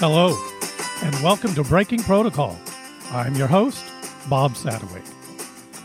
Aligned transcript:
Hello, 0.00 0.38
and 1.02 1.12
welcome 1.24 1.52
to 1.56 1.64
Breaking 1.64 2.00
Protocol. 2.00 2.56
I'm 3.10 3.34
your 3.34 3.48
host, 3.48 3.84
Bob 4.30 4.52
Sadoway. 4.52 5.02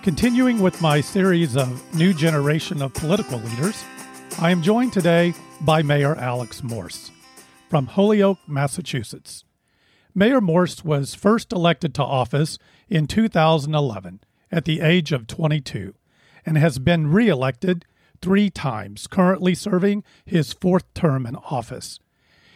Continuing 0.04 0.60
with 0.60 0.80
my 0.84 1.02
series 1.02 1.58
of 1.58 1.96
New 1.96 2.14
Generation 2.14 2.84
of 2.84 2.94
Political 2.94 3.40
Leaders, 3.40 3.84
I 4.40 4.52
am 4.52 4.62
joined 4.62 4.94
today 4.94 5.34
by 5.62 5.82
Mayor 5.82 6.16
Alex 6.16 6.62
Morse 6.62 7.10
from 7.72 7.88
Holyoke, 7.88 8.38
Massachusetts. 8.48 9.46
Mayor 10.14 10.42
Morse 10.42 10.86
was 10.86 11.16
first 11.16 11.52
elected 11.52 11.96
to 11.96 12.04
office 12.04 12.60
in 12.88 13.08
2011 13.08 14.20
at 14.52 14.66
the 14.66 14.82
age 14.82 15.12
of 15.12 15.26
22 15.26 15.96
and 16.46 16.56
has 16.60 16.78
been 16.78 17.12
reelected 17.12 17.84
three 18.22 18.52
times, 18.52 19.08
currently 19.08 19.56
serving 19.56 20.04
his 20.24 20.54
fourth 20.54 20.94
term 20.94 21.26
in 21.26 21.36
office. 21.38 21.98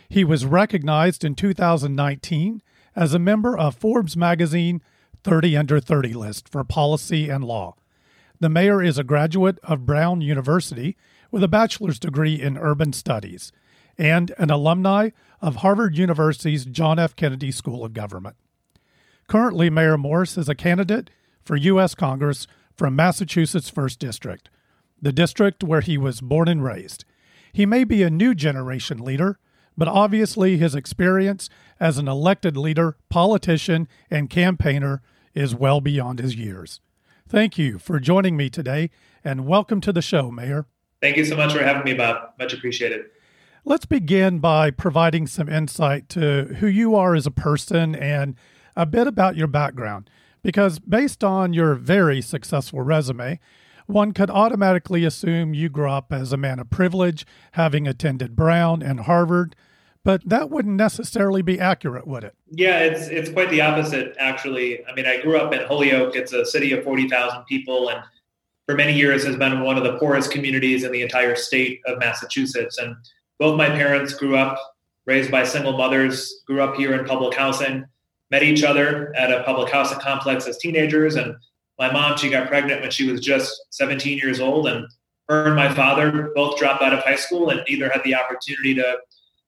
He 0.09 0.23
was 0.23 0.45
recognized 0.45 1.23
in 1.23 1.35
2019 1.35 2.61
as 2.95 3.13
a 3.13 3.19
member 3.19 3.57
of 3.57 3.75
Forbes 3.75 4.15
magazine 4.15 4.81
30 5.23 5.57
Under 5.57 5.79
30 5.79 6.13
list 6.13 6.47
for 6.49 6.63
policy 6.63 7.29
and 7.29 7.43
law. 7.43 7.75
The 8.39 8.49
mayor 8.49 8.81
is 8.81 8.97
a 8.97 9.03
graduate 9.03 9.59
of 9.63 9.85
Brown 9.85 10.21
University 10.21 10.95
with 11.31 11.43
a 11.43 11.47
bachelor's 11.47 11.99
degree 11.99 12.39
in 12.39 12.57
urban 12.57 12.93
studies 12.93 13.51
and 13.97 14.31
an 14.37 14.49
alumni 14.49 15.09
of 15.41 15.57
Harvard 15.57 15.97
University's 15.97 16.65
John 16.65 16.99
F. 16.99 17.15
Kennedy 17.15 17.51
School 17.51 17.83
of 17.83 17.93
Government. 17.93 18.35
Currently, 19.27 19.69
Mayor 19.69 19.97
Morse 19.97 20.37
is 20.37 20.47
a 20.47 20.55
candidate 20.55 21.09
for 21.43 21.55
U.S. 21.57 21.95
Congress 21.95 22.47
from 22.75 22.95
Massachusetts' 22.95 23.71
1st 23.71 23.97
District, 23.97 24.49
the 25.01 25.11
district 25.11 25.63
where 25.63 25.81
he 25.81 25.97
was 25.97 26.21
born 26.21 26.47
and 26.47 26.63
raised. 26.63 27.03
He 27.51 27.65
may 27.65 27.83
be 27.83 28.03
a 28.03 28.09
new 28.09 28.35
generation 28.35 28.99
leader, 28.99 29.39
but 29.77 29.87
obviously 29.87 30.57
his 30.57 30.73
experience 30.73 31.49
as 31.79 31.97
an 31.97 32.07
elected 32.07 32.57
leader, 32.57 32.97
politician, 33.09 33.87
and 34.09 34.29
campaigner 34.29 35.01
is 35.33 35.53
well 35.53 35.79
beyond 35.79 36.19
his 36.19 36.35
years. 36.35 36.81
Thank 37.29 37.57
you 37.57 37.77
for 37.77 37.99
joining 37.99 38.35
me 38.35 38.49
today, 38.49 38.89
and 39.23 39.45
welcome 39.45 39.79
to 39.81 39.93
the 39.93 40.01
show, 40.01 40.31
Mayor. 40.31 40.65
Thank 41.01 41.17
you 41.17 41.25
so 41.25 41.35
much 41.35 41.53
for 41.53 41.63
having 41.63 41.83
me, 41.83 41.93
Bob. 41.93 42.31
Much 42.39 42.53
appreciated. 42.53 43.05
Let's 43.65 43.85
begin 43.85 44.39
by 44.39 44.71
providing 44.71 45.27
some 45.27 45.49
insight 45.49 46.09
to 46.09 46.55
who 46.59 46.67
you 46.67 46.95
are 46.95 47.13
as 47.13 47.27
a 47.27 47.31
person 47.31 47.93
and 47.95 48.35
a 48.75 48.85
bit 48.85 49.07
about 49.07 49.35
your 49.35 49.47
background. 49.47 50.09
Because 50.41 50.79
based 50.79 51.23
on 51.23 51.51
your 51.53 51.75
very 51.75 52.21
successful 52.21 52.81
resume, 52.81 53.39
one 53.85 54.13
could 54.13 54.29
automatically 54.29 55.03
assume 55.03 55.53
you 55.53 55.67
grew 55.67 55.89
up 55.89 56.13
as 56.13 56.31
a 56.31 56.37
man 56.37 56.59
of 56.59 56.69
privilege, 56.69 57.25
having 57.53 57.87
attended 57.87 58.35
Brown 58.35 58.81
and 58.81 59.01
Harvard, 59.01 59.55
but 60.07 60.21
that 60.23 60.49
wouldn't 60.49 60.77
necessarily 60.77 61.41
be 61.41 61.59
accurate, 61.59 62.07
would 62.07 62.23
it? 62.23 62.33
Yeah, 62.49 62.79
it's 62.79 63.09
it's 63.09 63.29
quite 63.29 63.49
the 63.49 63.59
opposite, 63.59 64.15
actually. 64.17 64.87
I 64.87 64.93
mean, 64.93 65.05
I 65.05 65.19
grew 65.19 65.37
up 65.37 65.53
in 65.53 65.67
Holyoke. 65.67 66.15
It's 66.15 66.31
a 66.31 66.45
city 66.45 66.71
of 66.71 66.85
forty 66.85 67.09
thousand 67.09 67.43
people, 67.43 67.89
and 67.89 68.01
for 68.67 68.73
many 68.73 68.93
years 68.93 69.25
has 69.25 69.35
been 69.35 69.59
one 69.63 69.77
of 69.77 69.83
the 69.83 69.97
poorest 69.97 70.31
communities 70.31 70.85
in 70.85 70.93
the 70.93 71.01
entire 71.01 71.35
state 71.35 71.81
of 71.87 71.99
Massachusetts. 71.99 72.77
And 72.77 72.95
both 73.37 73.57
my 73.57 73.67
parents 73.67 74.13
grew 74.13 74.37
up 74.37 74.57
raised 75.05 75.29
by 75.29 75.43
single 75.43 75.77
mothers, 75.77 76.41
grew 76.47 76.61
up 76.61 76.75
here 76.75 76.97
in 76.97 77.03
public 77.05 77.37
housing, 77.37 77.83
met 78.31 78.43
each 78.43 78.63
other 78.63 79.13
at 79.13 79.29
a 79.29 79.43
public 79.43 79.69
housing 79.69 79.99
complex 79.99 80.47
as 80.47 80.57
teenagers, 80.57 81.15
and 81.15 81.35
my 81.77 81.91
mom, 81.91 82.15
she 82.15 82.29
got 82.29 82.47
pregnant 82.47 82.79
when 82.79 82.91
she 82.91 83.11
was 83.11 83.19
just 83.19 83.53
17 83.71 84.17
years 84.17 84.39
old, 84.39 84.69
and 84.69 84.85
her 85.27 85.47
and 85.47 85.55
my 85.57 85.73
father 85.73 86.31
both 86.33 86.57
dropped 86.57 86.81
out 86.81 86.93
of 86.93 87.03
high 87.03 87.17
school 87.17 87.49
and 87.49 87.61
neither 87.67 87.89
had 87.89 88.05
the 88.05 88.15
opportunity 88.15 88.73
to 88.73 88.99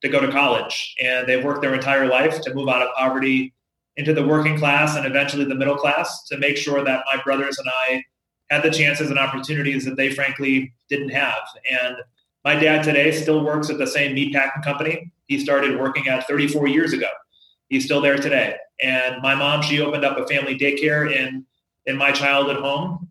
to 0.02 0.10
go 0.10 0.20
to 0.20 0.32
college. 0.32 0.96
And 1.04 1.28
they've 1.28 1.44
worked 1.44 1.62
their 1.62 1.74
entire 1.74 2.08
life 2.08 2.42
to 2.42 2.54
move 2.54 2.70
out 2.70 2.82
of 2.82 2.94
poverty 2.96 3.54
into 3.98 4.14
the 4.14 4.26
working 4.26 4.58
class 4.58 4.96
and 4.96 5.06
eventually 5.06 5.46
the 5.46 5.56
middle 5.56 5.76
class 5.76 6.24
to 6.28 6.38
make 6.38 6.58
sure 6.58 6.84
that 6.84 7.04
my 7.14 7.22
brothers 7.24 7.60
and 7.60 7.70
I 7.70 8.04
had 8.50 8.64
the 8.64 8.72
chances 8.72 9.10
and 9.10 9.20
opportunities 9.20 9.86
that 9.86 9.98
they 9.98 10.12
frankly 10.12 10.74
didn't 10.90 11.10
have. 11.10 11.42
And 11.70 11.98
my 12.46 12.56
dad 12.56 12.84
today 12.84 13.12
still 13.12 13.44
works 13.44 13.70
at 13.70 13.78
the 13.78 13.88
same 13.88 14.16
meatpacking 14.16 14.64
company 14.64 15.12
he 15.30 15.38
started 15.38 15.80
working 15.80 16.08
at 16.10 16.28
34 16.28 16.68
years 16.68 16.92
ago. 16.92 17.08
He's 17.70 17.86
still 17.86 18.02
there 18.02 18.18
today. 18.18 18.58
And 18.82 19.22
my 19.22 19.36
mom, 19.36 19.62
she 19.62 19.80
opened 19.80 20.04
up 20.04 20.18
a 20.18 20.28
family 20.28 20.58
daycare 20.58 21.14
in 21.16 21.46
in 21.86 21.96
my 21.96 22.12
childhood 22.12 22.58
home 22.58 23.10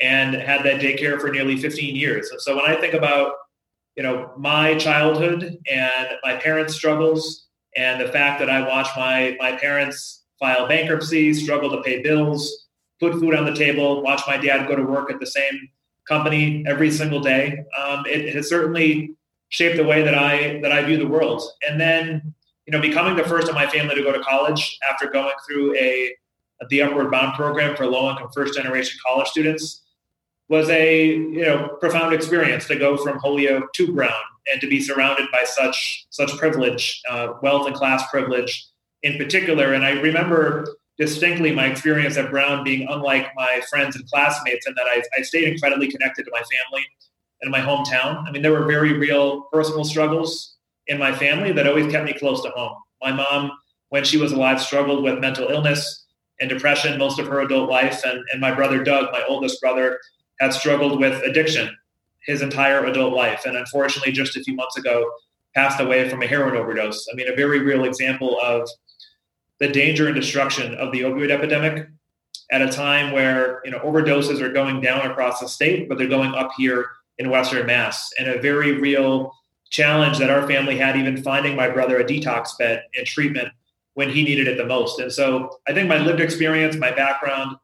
and 0.00 0.34
had 0.34 0.62
that 0.64 0.80
daycare 0.80 1.20
for 1.20 1.28
nearly 1.28 1.56
15 1.56 1.94
years. 1.94 2.30
So 2.38 2.56
when 2.56 2.64
I 2.64 2.76
think 2.76 2.94
about, 2.94 3.32
you 3.96 4.02
know, 4.02 4.32
my 4.36 4.74
childhood 4.76 5.58
and 5.70 6.08
my 6.22 6.36
parents' 6.36 6.74
struggles 6.74 7.46
and 7.76 8.00
the 8.00 8.08
fact 8.08 8.38
that 8.40 8.50
I 8.50 8.66
watched 8.66 8.96
my 8.96 9.36
my 9.38 9.52
parents 9.52 10.24
file 10.38 10.68
bankruptcy, 10.68 11.32
struggle 11.32 11.70
to 11.70 11.82
pay 11.82 12.02
bills, 12.02 12.66
put 13.00 13.14
food 13.14 13.34
on 13.34 13.44
the 13.46 13.54
table, 13.54 14.02
watch 14.02 14.22
my 14.26 14.36
dad 14.36 14.68
go 14.68 14.76
to 14.76 14.82
work 14.82 15.10
at 15.10 15.18
the 15.18 15.26
same 15.26 15.68
company 16.06 16.64
every 16.66 16.90
single 16.90 17.20
day, 17.20 17.64
um, 17.78 18.04
it 18.06 18.34
has 18.34 18.48
certainly 18.48 19.14
shaped 19.48 19.76
the 19.76 19.84
way 19.84 20.02
that 20.02 20.14
I 20.14 20.60
that 20.60 20.72
I 20.72 20.82
view 20.84 20.98
the 20.98 21.06
world. 21.06 21.42
And 21.68 21.80
then, 21.80 22.34
you 22.66 22.72
know, 22.72 22.80
becoming 22.80 23.16
the 23.16 23.24
first 23.24 23.48
in 23.48 23.54
my 23.54 23.66
family 23.66 23.94
to 23.94 24.02
go 24.02 24.12
to 24.12 24.20
college 24.20 24.78
after 24.88 25.08
going 25.08 25.34
through 25.46 25.74
a 25.76 26.14
the 26.68 26.82
Upward 26.82 27.10
Bound 27.10 27.34
program 27.34 27.76
for 27.76 27.86
low 27.86 28.10
income 28.10 28.28
first 28.34 28.54
generation 28.54 28.98
college 29.04 29.28
students 29.28 29.82
was 30.48 30.68
a 30.70 31.06
you 31.08 31.44
know 31.44 31.68
profound 31.80 32.14
experience 32.14 32.66
to 32.66 32.76
go 32.76 32.96
from 32.96 33.18
Holyoke 33.18 33.72
to 33.74 33.92
Brown 33.92 34.12
and 34.50 34.60
to 34.60 34.68
be 34.68 34.80
surrounded 34.80 35.26
by 35.32 35.44
such 35.44 36.06
such 36.10 36.36
privilege, 36.36 37.02
uh, 37.10 37.34
wealth 37.42 37.66
and 37.66 37.74
class 37.74 38.08
privilege 38.10 38.66
in 39.02 39.16
particular. 39.16 39.72
And 39.74 39.84
I 39.84 39.90
remember 39.92 40.76
distinctly 40.98 41.52
my 41.52 41.66
experience 41.66 42.16
at 42.16 42.30
Brown 42.30 42.64
being 42.64 42.86
unlike 42.88 43.28
my 43.36 43.60
friends 43.68 43.96
and 43.96 44.08
classmates, 44.10 44.66
and 44.66 44.76
that 44.76 44.86
I, 44.86 45.02
I 45.18 45.22
stayed 45.22 45.48
incredibly 45.48 45.88
connected 45.88 46.24
to 46.24 46.30
my 46.32 46.42
family 46.42 46.86
and 47.42 47.50
my 47.50 47.60
hometown. 47.60 48.26
I 48.26 48.30
mean, 48.30 48.42
there 48.42 48.52
were 48.52 48.64
very 48.64 48.94
real 48.94 49.42
personal 49.52 49.84
struggles 49.84 50.56
in 50.86 50.98
my 50.98 51.12
family 51.14 51.52
that 51.52 51.66
always 51.66 51.90
kept 51.90 52.04
me 52.04 52.14
close 52.14 52.42
to 52.42 52.50
home. 52.50 52.76
My 53.02 53.12
mom, 53.12 53.52
when 53.90 54.04
she 54.04 54.16
was 54.16 54.32
alive, 54.32 54.60
struggled 54.60 55.02
with 55.02 55.18
mental 55.18 55.48
illness 55.48 56.04
and 56.40 56.48
depression 56.48 56.98
most 56.98 57.18
of 57.18 57.26
her 57.26 57.40
adult 57.40 57.68
life. 57.68 58.02
And, 58.04 58.24
and 58.32 58.40
my 58.40 58.54
brother, 58.54 58.82
Doug, 58.82 59.12
my 59.12 59.22
oldest 59.28 59.60
brother, 59.60 59.98
had 60.40 60.52
struggled 60.52 61.00
with 61.00 61.22
addiction 61.22 61.76
his 62.26 62.42
entire 62.42 62.84
adult 62.84 63.14
life. 63.14 63.44
And 63.46 63.56
unfortunately, 63.56 64.12
just 64.12 64.36
a 64.36 64.42
few 64.42 64.54
months 64.54 64.76
ago, 64.76 65.08
passed 65.54 65.80
away 65.80 66.08
from 66.08 66.22
a 66.22 66.26
heroin 66.26 66.56
overdose. 66.56 67.06
I 67.10 67.14
mean, 67.14 67.28
a 67.28 67.36
very 67.36 67.60
real 67.60 67.84
example 67.84 68.38
of 68.42 68.68
the 69.58 69.68
danger 69.68 70.06
and 70.06 70.14
destruction 70.14 70.74
of 70.74 70.92
the 70.92 71.00
opioid 71.00 71.30
epidemic 71.30 71.88
at 72.50 72.62
a 72.62 72.70
time 72.70 73.12
where 73.12 73.60
you 73.64 73.70
know 73.70 73.78
overdoses 73.80 74.40
are 74.40 74.52
going 74.52 74.80
down 74.80 75.10
across 75.10 75.40
the 75.40 75.48
state, 75.48 75.88
but 75.88 75.98
they're 75.98 76.08
going 76.08 76.34
up 76.34 76.50
here 76.56 76.90
in 77.18 77.30
Western 77.30 77.66
Mass, 77.66 78.10
and 78.18 78.28
a 78.28 78.40
very 78.40 78.72
real 78.72 79.32
challenge 79.70 80.18
that 80.18 80.30
our 80.30 80.46
family 80.46 80.76
had 80.76 80.96
even 80.96 81.22
finding 81.22 81.56
my 81.56 81.68
brother 81.68 81.98
a 81.98 82.04
detox 82.04 82.56
bed 82.58 82.84
and 82.96 83.06
treatment 83.06 83.48
when 83.94 84.10
he 84.10 84.22
needed 84.22 84.46
it 84.46 84.58
the 84.58 84.66
most. 84.66 85.00
And 85.00 85.10
so 85.10 85.58
I 85.66 85.72
think 85.72 85.88
my 85.88 85.98
lived 85.98 86.20
experience, 86.20 86.76
my 86.76 86.90
background, 86.90 87.56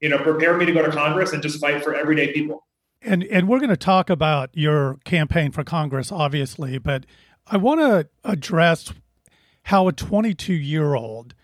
you 0.00 0.08
know, 0.08 0.18
prepare 0.18 0.56
me 0.56 0.64
to 0.66 0.72
go 0.72 0.84
to 0.84 0.90
Congress 0.90 1.32
and 1.32 1.42
just 1.42 1.60
fight 1.60 1.82
for 1.82 1.94
everyday 1.94 2.32
people. 2.32 2.64
And 3.02 3.24
and 3.24 3.48
we're 3.48 3.58
going 3.58 3.70
to 3.70 3.76
talk 3.76 4.10
about 4.10 4.50
your 4.54 4.98
campaign 5.04 5.52
for 5.52 5.64
Congress, 5.64 6.10
obviously, 6.10 6.78
but 6.78 7.06
I 7.46 7.56
want 7.56 7.80
to 7.80 8.08
address 8.24 8.92
how 9.64 9.88
a 9.88 9.92
22 9.92 10.52
year 10.52 10.94
old 10.94 11.34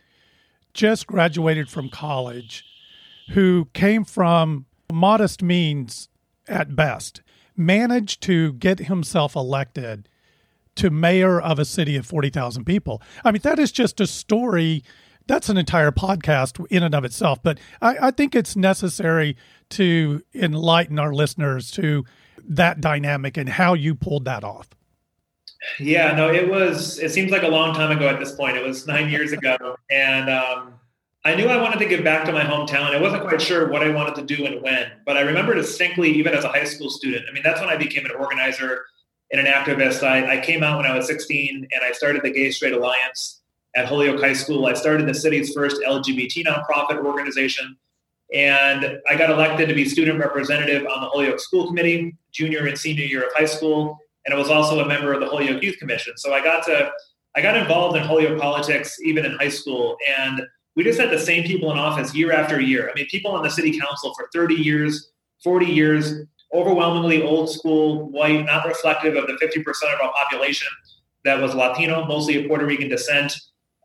just 0.72 1.06
graduated 1.06 1.68
from 1.68 1.88
college 1.88 2.64
who 3.30 3.68
came 3.72 4.04
from 4.04 4.66
modest 4.92 5.42
means 5.42 6.08
at 6.48 6.74
best 6.74 7.22
managed 7.56 8.22
to 8.22 8.52
get 8.54 8.80
himself 8.80 9.36
elected 9.36 10.08
to 10.74 10.90
mayor 10.90 11.40
of 11.40 11.58
a 11.58 11.64
city 11.64 11.96
of 11.96 12.04
40,000 12.04 12.64
people. 12.64 13.00
I 13.24 13.30
mean, 13.30 13.42
that 13.42 13.58
is 13.58 13.70
just 13.70 14.00
a 14.00 14.06
story. 14.06 14.82
That's 15.26 15.48
an 15.48 15.56
entire 15.56 15.90
podcast 15.90 16.64
in 16.70 16.82
and 16.82 16.94
of 16.94 17.04
itself. 17.04 17.42
But 17.42 17.58
I, 17.80 18.08
I 18.08 18.10
think 18.10 18.34
it's 18.34 18.56
necessary 18.56 19.36
to 19.70 20.22
enlighten 20.34 20.98
our 20.98 21.14
listeners 21.14 21.70
to 21.72 22.04
that 22.46 22.80
dynamic 22.80 23.36
and 23.36 23.48
how 23.48 23.74
you 23.74 23.94
pulled 23.94 24.24
that 24.26 24.44
off. 24.44 24.68
Yeah, 25.80 26.14
no, 26.14 26.30
it 26.30 26.50
was, 26.50 26.98
it 26.98 27.10
seems 27.10 27.30
like 27.30 27.42
a 27.42 27.48
long 27.48 27.74
time 27.74 27.96
ago 27.96 28.08
at 28.08 28.18
this 28.18 28.32
point. 28.32 28.56
It 28.56 28.64
was 28.64 28.86
nine 28.86 29.08
years 29.08 29.32
ago. 29.32 29.76
And 29.90 30.28
um, 30.28 30.74
I 31.24 31.34
knew 31.34 31.46
I 31.46 31.56
wanted 31.56 31.78
to 31.78 31.86
give 31.86 32.04
back 32.04 32.26
to 32.26 32.32
my 32.32 32.42
hometown. 32.42 32.94
I 32.94 33.00
wasn't 33.00 33.22
quite 33.22 33.40
sure 33.40 33.70
what 33.70 33.82
I 33.82 33.88
wanted 33.88 34.14
to 34.16 34.36
do 34.36 34.44
and 34.44 34.62
when, 34.62 34.92
but 35.06 35.16
I 35.16 35.22
remember 35.22 35.54
distinctly, 35.54 36.10
even 36.12 36.34
as 36.34 36.44
a 36.44 36.48
high 36.48 36.64
school 36.64 36.90
student. 36.90 37.24
I 37.28 37.32
mean, 37.32 37.42
that's 37.42 37.60
when 37.60 37.70
I 37.70 37.76
became 37.76 38.04
an 38.04 38.12
organizer 38.12 38.84
and 39.32 39.44
an 39.44 39.50
activist. 39.50 40.02
I, 40.02 40.38
I 40.38 40.40
came 40.44 40.62
out 40.62 40.76
when 40.76 40.86
I 40.86 40.94
was 40.94 41.06
16 41.06 41.68
and 41.72 41.82
I 41.82 41.92
started 41.92 42.22
the 42.22 42.30
Gay 42.30 42.50
Straight 42.50 42.74
Alliance 42.74 43.40
at 43.76 43.86
Holyoke 43.86 44.20
High 44.20 44.32
School. 44.32 44.66
I 44.66 44.74
started 44.74 45.08
the 45.08 45.14
city's 45.14 45.52
first 45.52 45.80
LGBT 45.86 46.44
nonprofit 46.44 47.04
organization. 47.04 47.76
And 48.32 48.98
I 49.08 49.16
got 49.16 49.30
elected 49.30 49.68
to 49.68 49.74
be 49.74 49.88
student 49.88 50.18
representative 50.18 50.86
on 50.86 51.00
the 51.00 51.08
Holyoke 51.08 51.40
School 51.40 51.66
Committee, 51.66 52.16
junior 52.32 52.66
and 52.66 52.76
senior 52.76 53.04
year 53.04 53.26
of 53.26 53.32
high 53.34 53.44
school. 53.44 53.98
And 54.24 54.34
I 54.34 54.38
was 54.38 54.50
also 54.50 54.80
a 54.80 54.88
member 54.88 55.12
of 55.12 55.20
the 55.20 55.26
Holyoke 55.26 55.62
Youth 55.62 55.78
Commission. 55.78 56.16
So 56.16 56.32
I 56.32 56.42
got 56.42 56.64
to 56.66 56.90
I 57.36 57.42
got 57.42 57.56
involved 57.56 57.96
in 57.96 58.04
Holyoke 58.04 58.40
politics 58.40 59.00
even 59.02 59.24
in 59.24 59.32
high 59.32 59.48
school, 59.48 59.96
and 60.18 60.42
we 60.76 60.84
just 60.84 61.00
had 61.00 61.10
the 61.10 61.18
same 61.18 61.44
people 61.44 61.72
in 61.72 61.78
office 61.78 62.14
year 62.14 62.32
after 62.32 62.60
year. 62.60 62.88
I 62.88 62.94
mean, 62.94 63.06
people 63.08 63.32
on 63.32 63.42
the 63.42 63.50
city 63.50 63.78
council 63.78 64.14
for 64.14 64.28
30 64.32 64.54
years, 64.54 65.10
40 65.42 65.66
years, 65.66 66.12
overwhelmingly 66.52 67.22
old 67.22 67.50
school, 67.50 68.08
white, 68.10 68.44
not 68.46 68.66
reflective 68.66 69.16
of 69.16 69.26
the 69.26 69.32
50% 69.34 69.58
of 69.94 70.00
our 70.00 70.12
population 70.12 70.68
that 71.24 71.40
was 71.40 71.54
Latino, 71.54 72.04
mostly 72.04 72.40
of 72.40 72.48
Puerto 72.48 72.66
Rican 72.66 72.88
descent. 72.88 73.34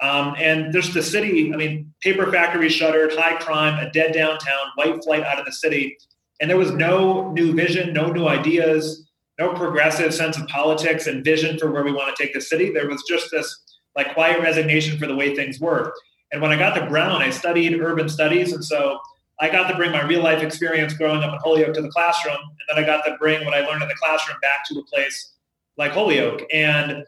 Um, 0.02 0.36
and 0.38 0.74
there's 0.74 0.94
the 0.94 1.04
city, 1.04 1.54
I 1.54 1.58
mean, 1.58 1.94
paper 2.02 2.32
factory 2.32 2.70
shuttered, 2.70 3.14
high 3.14 3.36
crime, 3.36 3.86
a 3.86 3.92
dead 3.92 4.14
downtown, 4.14 4.68
white 4.76 5.04
flight 5.04 5.24
out 5.24 5.40
of 5.40 5.46
the 5.46 5.52
city. 5.52 5.98
And 6.40 6.50
there 6.50 6.58
was 6.58 6.72
no 6.72 7.32
new 7.32 7.54
vision, 7.54 7.94
no 7.94 8.12
new 8.12 8.28
ideas, 8.28 9.06
no 9.38 9.54
progressive 9.54 10.14
sense 10.14 10.38
of 10.38 10.48
politics 10.48 11.08
and 11.08 11.24
vision 11.24 11.58
for 11.58 11.72
where 11.72 11.84
we 11.84 11.92
want 11.92 12.16
to 12.16 12.24
take 12.24 12.34
the 12.34 12.42
city. 12.42 12.72
There 12.72 12.88
was 12.88 13.04
just 13.08 13.30
this 13.32 13.54
like 13.96 14.14
quiet 14.14 14.42
resignation 14.42 14.98
for 14.98 15.08
the 15.08 15.16
way 15.16 15.36
things 15.36 15.60
were. 15.60 15.94
And 16.32 16.42
when 16.42 16.52
I 16.52 16.58
got 16.58 16.76
to 16.76 16.86
Brown, 16.86 17.22
I 17.22 17.30
studied 17.30 17.80
urban 17.82 18.08
studies. 18.08 18.54
And 18.54 18.64
so 18.64 19.00
I 19.40 19.50
got 19.50 19.70
to 19.70 19.76
bring 19.76 19.92
my 19.92 20.04
real 20.04 20.22
life 20.22 20.44
experience 20.44 20.94
growing 20.94 21.24
up 21.24 21.34
in 21.34 21.40
Holyoke 21.40 21.74
to 21.74 21.82
the 21.82 21.90
classroom. 21.90 22.38
And 22.38 22.78
then 22.78 22.84
I 22.84 22.86
got 22.86 23.04
to 23.06 23.18
bring 23.18 23.44
what 23.46 23.54
I 23.54 23.66
learned 23.66 23.82
in 23.82 23.88
the 23.88 23.96
classroom 23.96 24.38
back 24.42 24.66
to 24.68 24.80
a 24.80 24.84
place 24.84 25.34
like 25.78 25.92
Holyoke. 25.92 26.44
And 26.54 27.06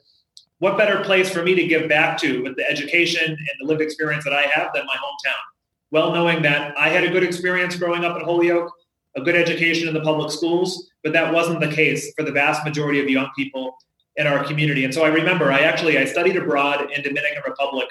what 0.61 0.77
better 0.77 1.03
place 1.03 1.27
for 1.27 1.41
me 1.41 1.55
to 1.55 1.65
give 1.65 1.89
back 1.89 2.19
to 2.19 2.43
with 2.43 2.55
the 2.55 2.63
education 2.69 3.25
and 3.27 3.49
the 3.59 3.65
lived 3.65 3.81
experience 3.81 4.23
that 4.23 4.33
I 4.33 4.43
have 4.43 4.71
than 4.75 4.85
my 4.85 4.93
hometown? 4.93 5.41
Well, 5.89 6.13
knowing 6.13 6.43
that 6.43 6.77
I 6.77 6.87
had 6.87 7.03
a 7.03 7.09
good 7.09 7.23
experience 7.23 7.75
growing 7.75 8.05
up 8.05 8.15
in 8.15 8.23
Holyoke, 8.23 8.71
a 9.15 9.21
good 9.21 9.35
education 9.35 9.87
in 9.87 9.95
the 9.95 10.01
public 10.01 10.29
schools, 10.29 10.91
but 11.03 11.13
that 11.13 11.33
wasn't 11.33 11.61
the 11.61 11.67
case 11.67 12.13
for 12.15 12.21
the 12.21 12.31
vast 12.31 12.63
majority 12.63 12.99
of 13.01 13.09
young 13.09 13.31
people 13.35 13.75
in 14.17 14.27
our 14.27 14.43
community. 14.43 14.85
And 14.85 14.93
so 14.93 15.03
I 15.03 15.07
remember 15.07 15.51
I 15.51 15.61
actually 15.61 15.97
I 15.97 16.05
studied 16.05 16.35
abroad 16.35 16.91
in 16.91 17.01
Dominican 17.01 17.41
Republic 17.43 17.87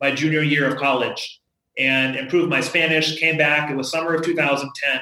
my 0.00 0.10
junior 0.10 0.40
year 0.40 0.66
of 0.66 0.78
college 0.78 1.42
and 1.76 2.16
improved 2.16 2.48
my 2.48 2.62
Spanish, 2.62 3.18
came 3.18 3.36
back. 3.36 3.70
It 3.70 3.76
was 3.76 3.90
summer 3.90 4.14
of 4.14 4.24
2010, 4.24 5.00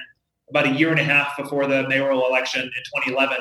about 0.51 0.67
a 0.67 0.71
year 0.71 0.91
and 0.91 0.99
a 0.99 1.05
half 1.05 1.37
before 1.37 1.69
the 1.69 1.89
mayoral 1.89 2.27
election 2.27 2.63
in 2.63 3.03
2011. 3.05 3.39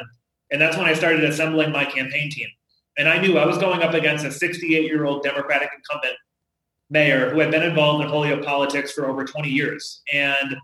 And 0.51 0.61
that's 0.61 0.77
when 0.77 0.85
I 0.85 0.93
started 0.93 1.23
assembling 1.23 1.71
my 1.71 1.83
campaign 1.83 2.29
team. 2.29 2.49
And 2.97 3.07
I 3.07 3.19
knew 3.19 3.37
I 3.37 3.45
was 3.45 3.57
going 3.57 3.81
up 3.81 3.93
against 3.93 4.25
a 4.25 4.31
68 4.31 4.83
year 4.83 5.05
old 5.05 5.23
Democratic 5.23 5.69
incumbent 5.75 6.17
mayor 6.89 7.29
who 7.29 7.39
had 7.39 7.51
been 7.51 7.63
involved 7.63 8.03
in 8.03 8.09
Holyoke 8.09 8.43
politics 8.43 8.91
for 8.91 9.09
over 9.09 9.23
20 9.23 9.49
years. 9.49 10.01
And 10.13 10.57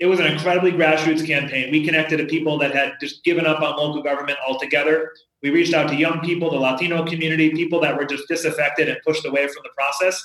it 0.00 0.06
was 0.06 0.18
an 0.18 0.26
incredibly 0.26 0.72
grassroots 0.72 1.24
campaign. 1.24 1.70
We 1.70 1.84
connected 1.84 2.16
to 2.16 2.26
people 2.26 2.58
that 2.58 2.74
had 2.74 2.94
just 3.00 3.22
given 3.22 3.46
up 3.46 3.62
on 3.62 3.76
local 3.76 4.02
government 4.02 4.38
altogether. 4.46 5.12
We 5.42 5.50
reached 5.50 5.74
out 5.74 5.88
to 5.90 5.94
young 5.94 6.20
people, 6.20 6.50
the 6.50 6.58
Latino 6.58 7.04
community, 7.04 7.50
people 7.50 7.80
that 7.80 7.96
were 7.96 8.04
just 8.04 8.26
disaffected 8.26 8.88
and 8.88 8.98
pushed 9.06 9.24
away 9.24 9.46
from 9.46 9.62
the 9.62 9.70
process. 9.76 10.20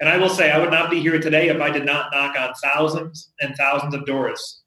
And 0.00 0.08
I 0.08 0.16
will 0.16 0.30
say, 0.30 0.50
I 0.50 0.58
would 0.58 0.70
not 0.70 0.90
be 0.90 1.00
here 1.00 1.20
today 1.20 1.48
if 1.48 1.60
I 1.60 1.70
did 1.70 1.84
not 1.84 2.10
knock 2.12 2.36
on 2.38 2.54
thousands 2.62 3.32
and 3.40 3.54
thousands 3.56 3.94
of 3.94 4.06
doors 4.06 4.63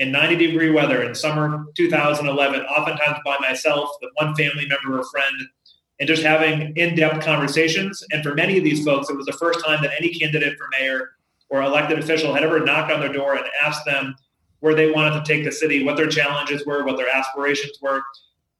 in 0.00 0.10
90 0.10 0.36
degree 0.36 0.70
weather 0.70 1.02
in 1.02 1.14
summer 1.14 1.66
2011, 1.76 2.62
oftentimes 2.62 3.18
by 3.22 3.36
myself, 3.38 3.90
with 4.00 4.10
one 4.14 4.34
family 4.34 4.66
member 4.66 4.98
or 4.98 5.04
friend, 5.04 5.42
and 6.00 6.08
just 6.08 6.22
having 6.22 6.74
in 6.76 6.96
depth 6.96 7.22
conversations. 7.22 8.02
And 8.10 8.22
for 8.22 8.34
many 8.34 8.56
of 8.56 8.64
these 8.64 8.82
folks, 8.82 9.10
it 9.10 9.16
was 9.16 9.26
the 9.26 9.34
first 9.34 9.62
time 9.62 9.82
that 9.82 9.92
any 9.98 10.08
candidate 10.08 10.56
for 10.56 10.68
mayor 10.70 11.10
or 11.50 11.62
elected 11.62 11.98
official 11.98 12.32
had 12.32 12.42
ever 12.42 12.60
knocked 12.60 12.90
on 12.90 13.00
their 13.00 13.12
door 13.12 13.34
and 13.34 13.44
asked 13.62 13.84
them 13.84 14.16
where 14.60 14.74
they 14.74 14.90
wanted 14.90 15.22
to 15.22 15.30
take 15.30 15.44
the 15.44 15.52
city, 15.52 15.84
what 15.84 15.98
their 15.98 16.08
challenges 16.08 16.64
were, 16.64 16.82
what 16.82 16.96
their 16.96 17.14
aspirations 17.14 17.78
were. 17.82 18.00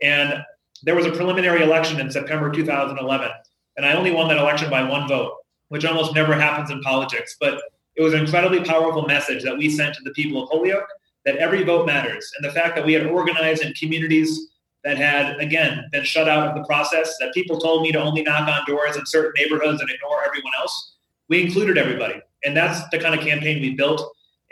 And 0.03 0.45
there 0.83 0.95
was 0.95 1.07
a 1.07 1.13
preliminary 1.13 1.63
election 1.63 2.01
in 2.01 2.11
September 2.11 2.51
2011, 2.51 3.31
and 3.79 3.87
I 3.87 3.95
only 3.95 4.11
won 4.11 4.29
that 4.29 4.37
election 4.37 4.69
by 4.69 4.83
one 4.83 5.09
vote, 5.09 5.37
which 5.69 5.87
almost 5.87 6.15
never 6.15 6.35
happens 6.35 6.71
in 6.71 6.83
politics. 6.83 7.37
But 7.41 7.63
it 7.97 8.03
was 8.03 8.13
an 8.13 8.21
incredibly 8.21 8.63
powerful 8.63 9.07
message 9.07 9.43
that 9.45 9.57
we 9.57 9.71
sent 9.71 9.95
to 9.95 10.03
the 10.05 10.11
people 10.11 10.43
of 10.43 10.51
Holyoke 10.51 10.87
that 11.25 11.37
every 11.37 11.63
vote 11.65 11.87
matters. 11.87 12.31
And 12.37 12.49
the 12.49 12.53
fact 12.53 12.77
that 12.77 12.85
we 12.85 12.93
had 12.93 13.07
organized 13.07 13.63
in 13.63 13.73
communities 13.75 14.49
that 14.85 14.97
had, 14.97 15.39
again, 15.39 15.87
been 15.93 16.05
shut 16.05 16.29
out 16.29 16.49
of 16.49 16.55
the 16.55 16.65
process, 16.65 17.17
that 17.21 17.35
people 17.35 17.59
told 17.59 17.83
me 17.83 17.93
to 17.93 18.01
only 18.01 18.23
knock 18.23 18.49
on 18.49 18.65
doors 18.67 18.97
in 18.97 19.05
certain 19.05 19.33
neighborhoods 19.37 19.81
and 19.81 19.91
ignore 19.91 20.25
everyone 20.25 20.53
else, 20.59 20.95
we 21.29 21.43
included 21.43 21.77
everybody. 21.77 22.21
And 22.45 22.57
that's 22.57 22.89
the 22.89 22.99
kind 22.99 23.15
of 23.15 23.21
campaign 23.21 23.61
we 23.61 23.75
built 23.75 24.03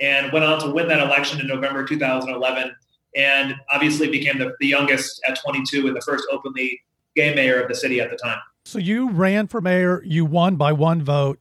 and 0.00 0.30
went 0.32 0.44
on 0.44 0.60
to 0.60 0.70
win 0.70 0.88
that 0.88 1.00
election 1.00 1.40
in 1.40 1.46
November 1.46 1.84
2011 1.84 2.74
and 3.16 3.54
obviously 3.70 4.08
became 4.10 4.38
the, 4.38 4.54
the 4.60 4.66
youngest 4.66 5.20
at 5.26 5.40
22 5.40 5.86
and 5.86 5.96
the 5.96 6.00
first 6.02 6.26
openly 6.30 6.80
gay 7.16 7.34
mayor 7.34 7.60
of 7.60 7.68
the 7.68 7.74
city 7.74 8.00
at 8.00 8.10
the 8.10 8.16
time. 8.16 8.38
So 8.64 8.78
you 8.78 9.10
ran 9.10 9.48
for 9.48 9.60
mayor, 9.60 10.02
you 10.04 10.24
won 10.24 10.56
by 10.56 10.72
one 10.72 11.02
vote, 11.02 11.40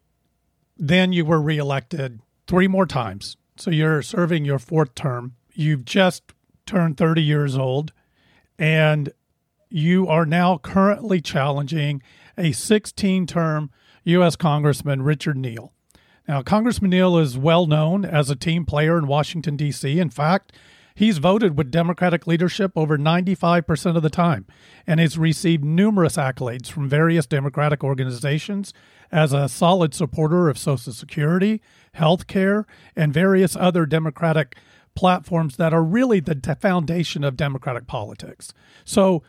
then 0.77 1.12
you 1.12 1.25
were 1.25 1.41
reelected 1.41 2.21
three 2.47 2.68
more 2.68 2.85
times. 2.85 3.35
So 3.59 3.71
you're 3.71 4.01
serving 4.01 4.45
your 4.45 4.59
fourth 4.59 4.94
term. 4.95 5.36
You've 5.54 5.86
just 5.86 6.24
turned 6.65 6.98
30 6.98 7.24
years 7.24 7.57
old, 7.57 7.92
and 8.59 9.12
you 9.69 10.07
are 10.07 10.25
now 10.25 10.57
currently 10.59 11.21
challenging 11.21 12.01
a 12.38 12.51
16 12.51 13.25
term 13.25 13.71
U.S. 14.04 14.36
Congressman, 14.36 15.01
Richard 15.01 15.38
Neal. 15.38 15.74
Now, 16.27 16.42
Congressman 16.42 16.92
Neal 16.92 17.18
is 17.18 17.38
well 17.38 17.65
known 17.65 18.06
as 18.06 18.30
a 18.30 18.36
team 18.36 18.65
player 18.65 18.98
in 18.98 19.07
Washington, 19.07 19.56
D.C. 19.56 20.00
In 20.00 20.09
fact, 20.09 20.51
he's 20.97 21.19
voted 21.19 21.55
with 21.55 21.69
Democratic 21.69 22.25
leadership 22.25 22.71
over 22.75 22.97
95% 22.97 23.95
of 23.95 24.01
the 24.01 24.09
time 24.09 24.47
and 24.88 24.99
has 24.99 25.15
received 25.15 25.63
numerous 25.63 26.17
accolades 26.17 26.71
from 26.71 26.89
various 26.89 27.27
Democratic 27.27 27.83
organizations 27.83 28.73
as 29.11 29.31
a 29.31 29.47
solid 29.47 29.94
supporter 29.94 30.49
of 30.49 30.57
Social 30.57 30.91
Security, 30.91 31.61
health 31.94 32.25
care, 32.25 32.65
and 32.95 33.13
various 33.13 33.55
other 33.55 33.85
Democratic 33.85 34.57
platforms 34.95 35.57
that 35.57 35.71
are 35.71 35.83
really 35.83 36.19
the 36.19 36.57
foundation 36.59 37.23
of 37.23 37.38
Democratic 37.38 37.85
politics. 37.85 38.51
So, 38.83 39.21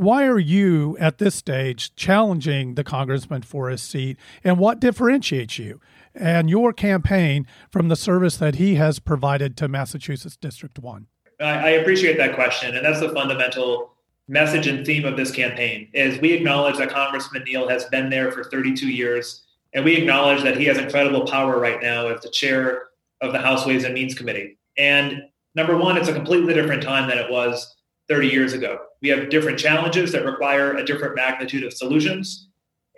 why 0.00 0.24
are 0.24 0.38
you 0.38 0.96
at 0.98 1.18
this 1.18 1.34
stage 1.34 1.94
challenging 1.94 2.74
the 2.74 2.82
congressman 2.82 3.42
for 3.42 3.68
his 3.68 3.82
seat, 3.82 4.16
and 4.42 4.58
what 4.58 4.80
differentiates 4.80 5.58
you 5.58 5.78
and 6.14 6.48
your 6.48 6.72
campaign 6.72 7.46
from 7.70 7.88
the 7.88 7.96
service 7.96 8.38
that 8.38 8.54
he 8.54 8.76
has 8.76 8.98
provided 8.98 9.58
to 9.58 9.68
Massachusetts 9.68 10.38
District 10.38 10.78
1? 10.78 11.06
I 11.38 11.70
appreciate 11.70 12.16
that 12.16 12.34
question, 12.34 12.74
and 12.74 12.84
that's 12.84 13.00
the 13.00 13.10
fundamental 13.10 13.92
message 14.26 14.66
and 14.66 14.86
theme 14.86 15.04
of 15.04 15.18
this 15.18 15.30
campaign 15.30 15.88
is 15.92 16.18
we 16.20 16.32
acknowledge 16.32 16.78
that 16.78 16.88
Congressman 16.88 17.44
Neal 17.44 17.68
has 17.68 17.84
been 17.86 18.08
there 18.08 18.32
for 18.32 18.44
32 18.44 18.88
years, 18.88 19.42
and 19.74 19.84
we 19.84 19.96
acknowledge 19.96 20.42
that 20.44 20.56
he 20.56 20.64
has 20.64 20.78
incredible 20.78 21.26
power 21.26 21.58
right 21.60 21.82
now 21.82 22.08
as 22.08 22.22
the 22.22 22.30
chair 22.30 22.84
of 23.20 23.34
the 23.34 23.38
House 23.38 23.66
Ways 23.66 23.84
and 23.84 23.92
Means 23.92 24.14
Committee. 24.14 24.56
And 24.78 25.24
number 25.54 25.76
one, 25.76 25.98
it's 25.98 26.08
a 26.08 26.14
completely 26.14 26.54
different 26.54 26.82
time 26.82 27.06
than 27.06 27.18
it 27.18 27.30
was 27.30 27.76
30 28.08 28.28
years 28.28 28.54
ago. 28.54 28.78
We 29.02 29.08
have 29.08 29.30
different 29.30 29.58
challenges 29.58 30.12
that 30.12 30.24
require 30.24 30.76
a 30.76 30.84
different 30.84 31.16
magnitude 31.16 31.64
of 31.64 31.72
solutions. 31.72 32.48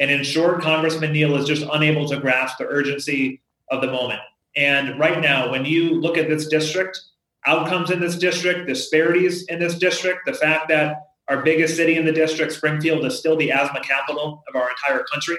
And 0.00 0.10
in 0.10 0.24
short, 0.24 0.62
Congressman 0.62 1.12
Neal 1.12 1.36
is 1.36 1.46
just 1.46 1.64
unable 1.72 2.08
to 2.08 2.18
grasp 2.18 2.58
the 2.58 2.66
urgency 2.66 3.40
of 3.70 3.80
the 3.80 3.86
moment. 3.86 4.20
And 4.56 4.98
right 4.98 5.20
now, 5.20 5.50
when 5.50 5.64
you 5.64 6.00
look 6.00 6.18
at 6.18 6.28
this 6.28 6.48
district, 6.48 7.00
outcomes 7.46 7.90
in 7.90 8.00
this 8.00 8.16
district, 8.16 8.66
disparities 8.66 9.44
in 9.46 9.58
this 9.58 9.78
district, 9.78 10.26
the 10.26 10.34
fact 10.34 10.68
that 10.68 10.96
our 11.28 11.42
biggest 11.42 11.76
city 11.76 11.96
in 11.96 12.04
the 12.04 12.12
district, 12.12 12.52
Springfield, 12.52 13.04
is 13.06 13.18
still 13.18 13.36
the 13.36 13.52
asthma 13.52 13.80
capital 13.80 14.42
of 14.48 14.56
our 14.56 14.68
entire 14.70 15.04
country. 15.04 15.36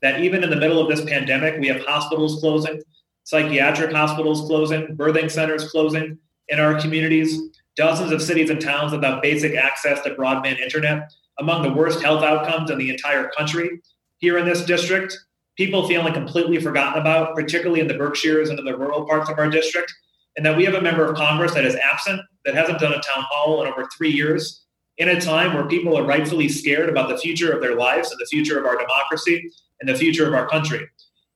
That 0.00 0.20
even 0.20 0.42
in 0.42 0.50
the 0.50 0.56
middle 0.56 0.80
of 0.80 0.88
this 0.88 1.04
pandemic, 1.04 1.60
we 1.60 1.68
have 1.68 1.84
hospitals 1.84 2.40
closing, 2.40 2.80
psychiatric 3.24 3.92
hospitals 3.92 4.46
closing, 4.46 4.96
birthing 4.96 5.30
centers 5.30 5.70
closing 5.70 6.18
in 6.48 6.60
our 6.60 6.80
communities, 6.80 7.38
dozens 7.78 8.10
of 8.10 8.20
cities 8.20 8.50
and 8.50 8.60
towns 8.60 8.92
without 8.92 9.22
basic 9.22 9.54
access 9.54 10.02
to 10.02 10.14
broadband 10.14 10.58
internet, 10.58 11.10
among 11.38 11.62
the 11.62 11.72
worst 11.72 12.02
health 12.02 12.24
outcomes 12.24 12.70
in 12.70 12.76
the 12.76 12.90
entire 12.90 13.30
country. 13.38 13.80
Here 14.18 14.36
in 14.36 14.44
this 14.44 14.64
district, 14.64 15.16
people 15.56 15.86
feeling 15.86 16.12
completely 16.12 16.60
forgotten 16.60 17.00
about, 17.00 17.36
particularly 17.36 17.80
in 17.80 17.86
the 17.86 17.94
Berkshires 17.94 18.50
and 18.50 18.58
in 18.58 18.64
the 18.64 18.76
rural 18.76 19.06
parts 19.06 19.30
of 19.30 19.38
our 19.38 19.48
district, 19.48 19.94
and 20.36 20.44
that 20.44 20.56
we 20.56 20.64
have 20.64 20.74
a 20.74 20.82
member 20.82 21.04
of 21.04 21.16
Congress 21.16 21.54
that 21.54 21.64
is 21.64 21.76
absent, 21.76 22.20
that 22.44 22.54
hasn't 22.54 22.80
done 22.80 22.92
a 22.92 23.00
town 23.00 23.24
hall 23.30 23.62
in 23.62 23.68
over 23.68 23.88
three 23.96 24.10
years, 24.10 24.64
in 24.98 25.08
a 25.08 25.20
time 25.20 25.54
where 25.54 25.66
people 25.66 25.96
are 25.96 26.02
rightfully 26.02 26.48
scared 26.48 26.88
about 26.88 27.08
the 27.08 27.16
future 27.16 27.52
of 27.52 27.62
their 27.62 27.76
lives 27.76 28.10
and 28.10 28.20
the 28.20 28.26
future 28.26 28.58
of 28.58 28.66
our 28.66 28.76
democracy 28.76 29.50
and 29.80 29.88
the 29.88 29.94
future 29.94 30.26
of 30.26 30.34
our 30.34 30.48
country. 30.48 30.84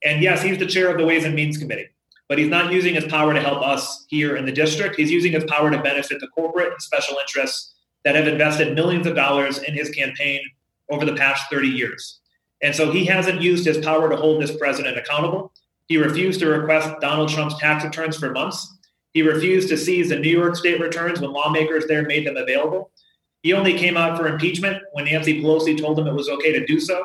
And 0.04 0.20
yes, 0.20 0.42
he's 0.42 0.58
the 0.58 0.66
chair 0.66 0.90
of 0.90 0.98
the 0.98 1.06
Ways 1.06 1.24
and 1.24 1.36
Means 1.36 1.56
Committee, 1.56 1.86
but 2.28 2.38
he's 2.38 2.48
not 2.48 2.72
using 2.72 2.94
his 2.94 3.04
power 3.04 3.34
to 3.34 3.40
help 3.40 3.62
us 3.62 4.06
here 4.08 4.36
in 4.36 4.46
the 4.46 4.52
district. 4.52 4.96
He's 4.96 5.10
using 5.10 5.32
his 5.32 5.44
power 5.44 5.70
to 5.70 5.82
benefit 5.82 6.20
the 6.20 6.28
corporate 6.28 6.72
and 6.72 6.80
special 6.80 7.16
interests 7.18 7.74
that 8.04 8.14
have 8.14 8.26
invested 8.26 8.74
millions 8.74 9.06
of 9.06 9.14
dollars 9.14 9.58
in 9.58 9.74
his 9.74 9.90
campaign 9.90 10.40
over 10.90 11.04
the 11.04 11.14
past 11.14 11.44
30 11.50 11.68
years. 11.68 12.20
And 12.62 12.74
so 12.74 12.90
he 12.90 13.04
hasn't 13.04 13.42
used 13.42 13.64
his 13.64 13.78
power 13.78 14.08
to 14.08 14.16
hold 14.16 14.40
this 14.40 14.56
president 14.56 14.96
accountable. 14.96 15.52
He 15.88 15.96
refused 15.96 16.40
to 16.40 16.48
request 16.48 17.00
Donald 17.00 17.28
Trump's 17.28 17.58
tax 17.58 17.84
returns 17.84 18.16
for 18.16 18.30
months. 18.30 18.78
He 19.12 19.22
refused 19.22 19.68
to 19.68 19.76
seize 19.76 20.08
the 20.08 20.18
New 20.18 20.30
York 20.30 20.56
state 20.56 20.80
returns 20.80 21.20
when 21.20 21.32
lawmakers 21.32 21.86
there 21.86 22.02
made 22.02 22.26
them 22.26 22.36
available. 22.36 22.90
He 23.42 23.52
only 23.52 23.74
came 23.74 23.96
out 23.96 24.16
for 24.16 24.28
impeachment 24.28 24.82
when 24.92 25.06
Nancy 25.06 25.42
Pelosi 25.42 25.78
told 25.78 25.98
him 25.98 26.06
it 26.06 26.14
was 26.14 26.28
okay 26.28 26.52
to 26.52 26.64
do 26.64 26.78
so. 26.78 27.04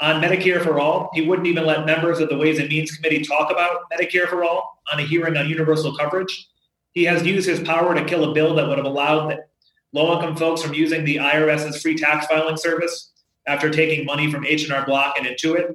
On 0.00 0.22
Medicare 0.22 0.62
for 0.62 0.78
All. 0.78 1.10
He 1.12 1.22
wouldn't 1.22 1.48
even 1.48 1.66
let 1.66 1.86
members 1.86 2.20
of 2.20 2.28
the 2.28 2.36
Ways 2.36 2.58
and 2.58 2.68
Means 2.68 2.92
Committee 2.92 3.24
talk 3.24 3.50
about 3.50 3.82
Medicare 3.92 4.28
for 4.28 4.44
All 4.44 4.80
on 4.92 5.00
a 5.00 5.02
hearing 5.02 5.36
on 5.36 5.48
universal 5.48 5.96
coverage. 5.96 6.48
He 6.92 7.04
has 7.04 7.26
used 7.26 7.48
his 7.48 7.60
power 7.60 7.94
to 7.94 8.04
kill 8.04 8.30
a 8.30 8.34
bill 8.34 8.54
that 8.54 8.68
would 8.68 8.78
have 8.78 8.86
allowed 8.86 9.38
low 9.92 10.14
income 10.14 10.36
folks 10.36 10.62
from 10.62 10.74
using 10.74 11.04
the 11.04 11.16
IRS's 11.16 11.80
free 11.80 11.96
tax 11.96 12.26
filing 12.26 12.56
service 12.56 13.12
after 13.46 13.70
taking 13.70 14.04
money 14.04 14.30
from 14.30 14.44
H&R 14.44 14.84
Block 14.84 15.16
and 15.18 15.26
Intuit. 15.26 15.74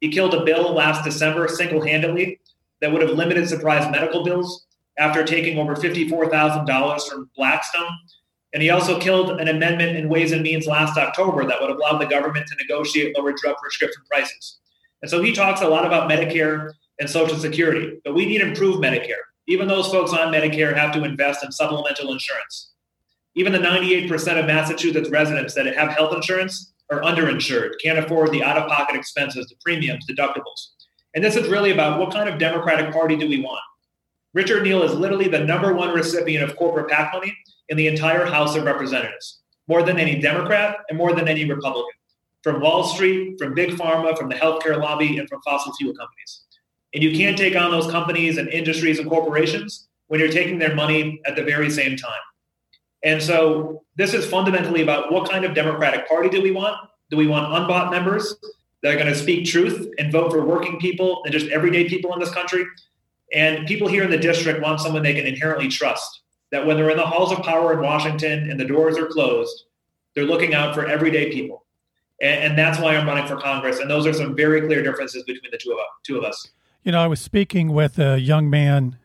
He 0.00 0.10
killed 0.10 0.34
a 0.34 0.44
bill 0.44 0.72
last 0.72 1.04
December 1.04 1.48
single 1.48 1.84
handedly 1.84 2.40
that 2.80 2.92
would 2.92 3.02
have 3.02 3.12
limited 3.12 3.48
surprise 3.48 3.90
medical 3.90 4.24
bills 4.24 4.66
after 4.98 5.24
taking 5.24 5.58
over 5.58 5.74
$54,000 5.74 7.08
from 7.08 7.30
Blackstone. 7.36 7.98
And 8.54 8.62
he 8.62 8.70
also 8.70 9.00
killed 9.00 9.40
an 9.40 9.48
amendment 9.48 9.96
in 9.96 10.08
Ways 10.08 10.30
and 10.30 10.40
Means 10.40 10.68
last 10.68 10.96
October 10.96 11.44
that 11.44 11.60
would 11.60 11.70
have 11.70 11.78
allowed 11.78 11.98
the 11.98 12.06
government 12.06 12.46
to 12.46 12.54
negotiate 12.54 13.18
lower 13.18 13.32
drug 13.32 13.56
prescription 13.60 14.02
prices. 14.08 14.58
And 15.02 15.10
so 15.10 15.20
he 15.20 15.32
talks 15.32 15.60
a 15.60 15.68
lot 15.68 15.84
about 15.84 16.08
Medicare 16.08 16.70
and 17.00 17.10
Social 17.10 17.36
Security, 17.36 18.00
but 18.04 18.14
we 18.14 18.26
need 18.26 18.40
improved 18.40 18.78
Medicare. 18.82 19.24
Even 19.48 19.66
those 19.66 19.88
folks 19.88 20.12
on 20.12 20.32
Medicare 20.32 20.74
have 20.74 20.92
to 20.92 21.02
invest 21.02 21.44
in 21.44 21.50
supplemental 21.50 22.12
insurance. 22.12 22.70
Even 23.34 23.52
the 23.52 23.58
98% 23.58 24.38
of 24.38 24.46
Massachusetts 24.46 25.10
residents 25.10 25.54
that 25.54 25.66
have 25.66 25.90
health 25.90 26.14
insurance 26.14 26.72
are 26.90 27.00
underinsured, 27.00 27.72
can't 27.82 27.98
afford 27.98 28.30
the 28.30 28.44
out 28.44 28.56
of 28.56 28.68
pocket 28.68 28.94
expenses, 28.94 29.46
the 29.48 29.56
premiums, 29.64 30.06
deductibles. 30.08 30.68
And 31.14 31.24
this 31.24 31.34
is 31.34 31.48
really 31.48 31.72
about 31.72 31.98
what 31.98 32.12
kind 32.12 32.28
of 32.28 32.38
Democratic 32.38 32.92
Party 32.92 33.16
do 33.16 33.28
we 33.28 33.40
want? 33.40 33.60
Richard 34.32 34.62
Neal 34.62 34.84
is 34.84 34.94
literally 34.94 35.28
the 35.28 35.40
number 35.40 35.74
one 35.74 35.92
recipient 35.92 36.48
of 36.48 36.56
corporate 36.56 36.88
PAC 36.88 37.12
money 37.12 37.36
in 37.68 37.76
the 37.76 37.86
entire 37.86 38.24
House 38.26 38.56
of 38.56 38.64
Representatives, 38.64 39.40
more 39.68 39.82
than 39.82 39.98
any 39.98 40.20
Democrat 40.20 40.78
and 40.88 40.98
more 40.98 41.12
than 41.12 41.28
any 41.28 41.44
Republican, 41.44 41.92
from 42.42 42.60
Wall 42.60 42.84
Street, 42.84 43.38
from 43.38 43.54
Big 43.54 43.70
Pharma, 43.70 44.16
from 44.16 44.28
the 44.28 44.34
healthcare 44.34 44.78
lobby, 44.78 45.18
and 45.18 45.28
from 45.28 45.40
fossil 45.42 45.72
fuel 45.74 45.94
companies. 45.94 46.42
And 46.92 47.02
you 47.02 47.16
can't 47.16 47.36
take 47.36 47.56
on 47.56 47.70
those 47.70 47.90
companies 47.90 48.38
and 48.38 48.48
industries 48.48 48.98
and 48.98 49.08
corporations 49.08 49.88
when 50.08 50.20
you're 50.20 50.30
taking 50.30 50.58
their 50.58 50.74
money 50.74 51.20
at 51.26 51.36
the 51.36 51.42
very 51.42 51.70
same 51.70 51.96
time. 51.96 52.12
And 53.02 53.22
so 53.22 53.82
this 53.96 54.14
is 54.14 54.26
fundamentally 54.26 54.82
about 54.82 55.12
what 55.12 55.28
kind 55.28 55.44
of 55.44 55.54
Democratic 55.54 56.08
Party 56.08 56.28
do 56.28 56.40
we 56.40 56.50
want? 56.50 56.76
Do 57.10 57.16
we 57.16 57.26
want 57.26 57.52
unbought 57.52 57.90
members 57.90 58.34
that 58.82 58.94
are 58.94 58.96
going 58.96 59.12
to 59.12 59.18
speak 59.18 59.46
truth 59.46 59.88
and 59.98 60.12
vote 60.12 60.30
for 60.30 60.44
working 60.44 60.78
people 60.78 61.22
and 61.24 61.32
just 61.32 61.48
everyday 61.48 61.88
people 61.88 62.12
in 62.14 62.20
this 62.20 62.30
country? 62.30 62.64
And 63.34 63.66
people 63.66 63.88
here 63.88 64.04
in 64.04 64.10
the 64.10 64.18
district 64.18 64.62
want 64.62 64.80
someone 64.80 65.02
they 65.02 65.14
can 65.14 65.26
inherently 65.26 65.68
trust. 65.68 66.20
That 66.54 66.64
when 66.64 66.76
they're 66.76 66.90
in 66.90 66.96
the 66.96 67.04
halls 67.04 67.32
of 67.32 67.42
power 67.42 67.72
in 67.72 67.80
Washington 67.80 68.48
and 68.48 68.60
the 68.60 68.64
doors 68.64 68.96
are 68.96 69.06
closed, 69.06 69.64
they're 70.14 70.24
looking 70.24 70.54
out 70.54 70.72
for 70.72 70.86
everyday 70.86 71.32
people. 71.32 71.64
And, 72.22 72.44
and 72.44 72.56
that's 72.56 72.78
why 72.78 72.94
I'm 72.94 73.08
running 73.08 73.26
for 73.26 73.34
Congress. 73.34 73.80
And 73.80 73.90
those 73.90 74.06
are 74.06 74.12
some 74.12 74.36
very 74.36 74.60
clear 74.60 74.80
differences 74.80 75.24
between 75.24 75.50
the 75.50 75.58
two 75.58 75.72
of, 75.72 75.78
two 76.04 76.16
of 76.16 76.22
us. 76.22 76.52
You 76.84 76.92
know, 76.92 77.00
I 77.00 77.08
was 77.08 77.20
speaking 77.20 77.72
with 77.72 77.98
a 77.98 78.20
young 78.20 78.48
man 78.48 78.98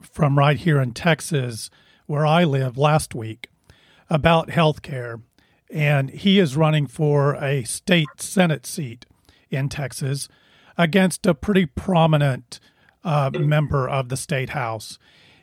from 0.00 0.38
right 0.38 0.56
here 0.56 0.80
in 0.80 0.92
Texas, 0.92 1.68
where 2.06 2.24
I 2.24 2.44
live, 2.44 2.78
last 2.78 3.12
week 3.12 3.48
about 4.08 4.50
health 4.50 4.82
care. 4.82 5.18
And 5.72 6.10
he 6.10 6.38
is 6.38 6.56
running 6.56 6.86
for 6.86 7.34
a 7.34 7.64
state 7.64 8.06
Senate 8.18 8.66
seat 8.66 9.04
in 9.50 9.68
Texas 9.68 10.28
against 10.78 11.26
a 11.26 11.34
pretty 11.34 11.66
prominent 11.66 12.60
uh, 13.02 13.32
member 13.34 13.88
of 13.88 14.10
the 14.10 14.16
state 14.16 14.50
house 14.50 14.96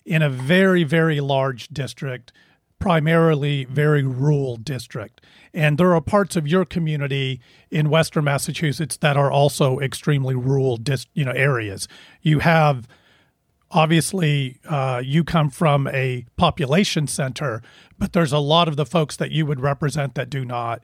in 0.05 0.21
a 0.21 0.29
very, 0.29 0.83
very 0.83 1.19
large 1.19 1.67
district, 1.69 2.31
primarily 2.79 3.65
very 3.65 4.03
rural 4.03 4.57
district. 4.57 5.21
And 5.53 5.77
there 5.77 5.93
are 5.93 6.01
parts 6.01 6.35
of 6.35 6.47
your 6.47 6.65
community 6.65 7.41
in 7.69 7.89
Western 7.89 8.23
Massachusetts 8.23 8.97
that 8.97 9.17
are 9.17 9.31
also 9.31 9.79
extremely 9.79 10.35
rural, 10.35 10.77
dis- 10.77 11.05
you 11.13 11.25
know, 11.25 11.31
areas. 11.31 11.87
You 12.21 12.39
have 12.39 12.87
obviously 13.69 14.59
uh, 14.67 15.01
you 15.03 15.23
come 15.23 15.49
from 15.49 15.87
a 15.87 16.25
population 16.35 17.07
center, 17.07 17.61
but 17.97 18.13
there's 18.13 18.33
a 18.33 18.39
lot 18.39 18.67
of 18.67 18.75
the 18.75 18.85
folks 18.85 19.15
that 19.17 19.31
you 19.31 19.45
would 19.45 19.59
represent 19.59 20.15
that 20.15 20.29
do 20.29 20.43
not. 20.45 20.81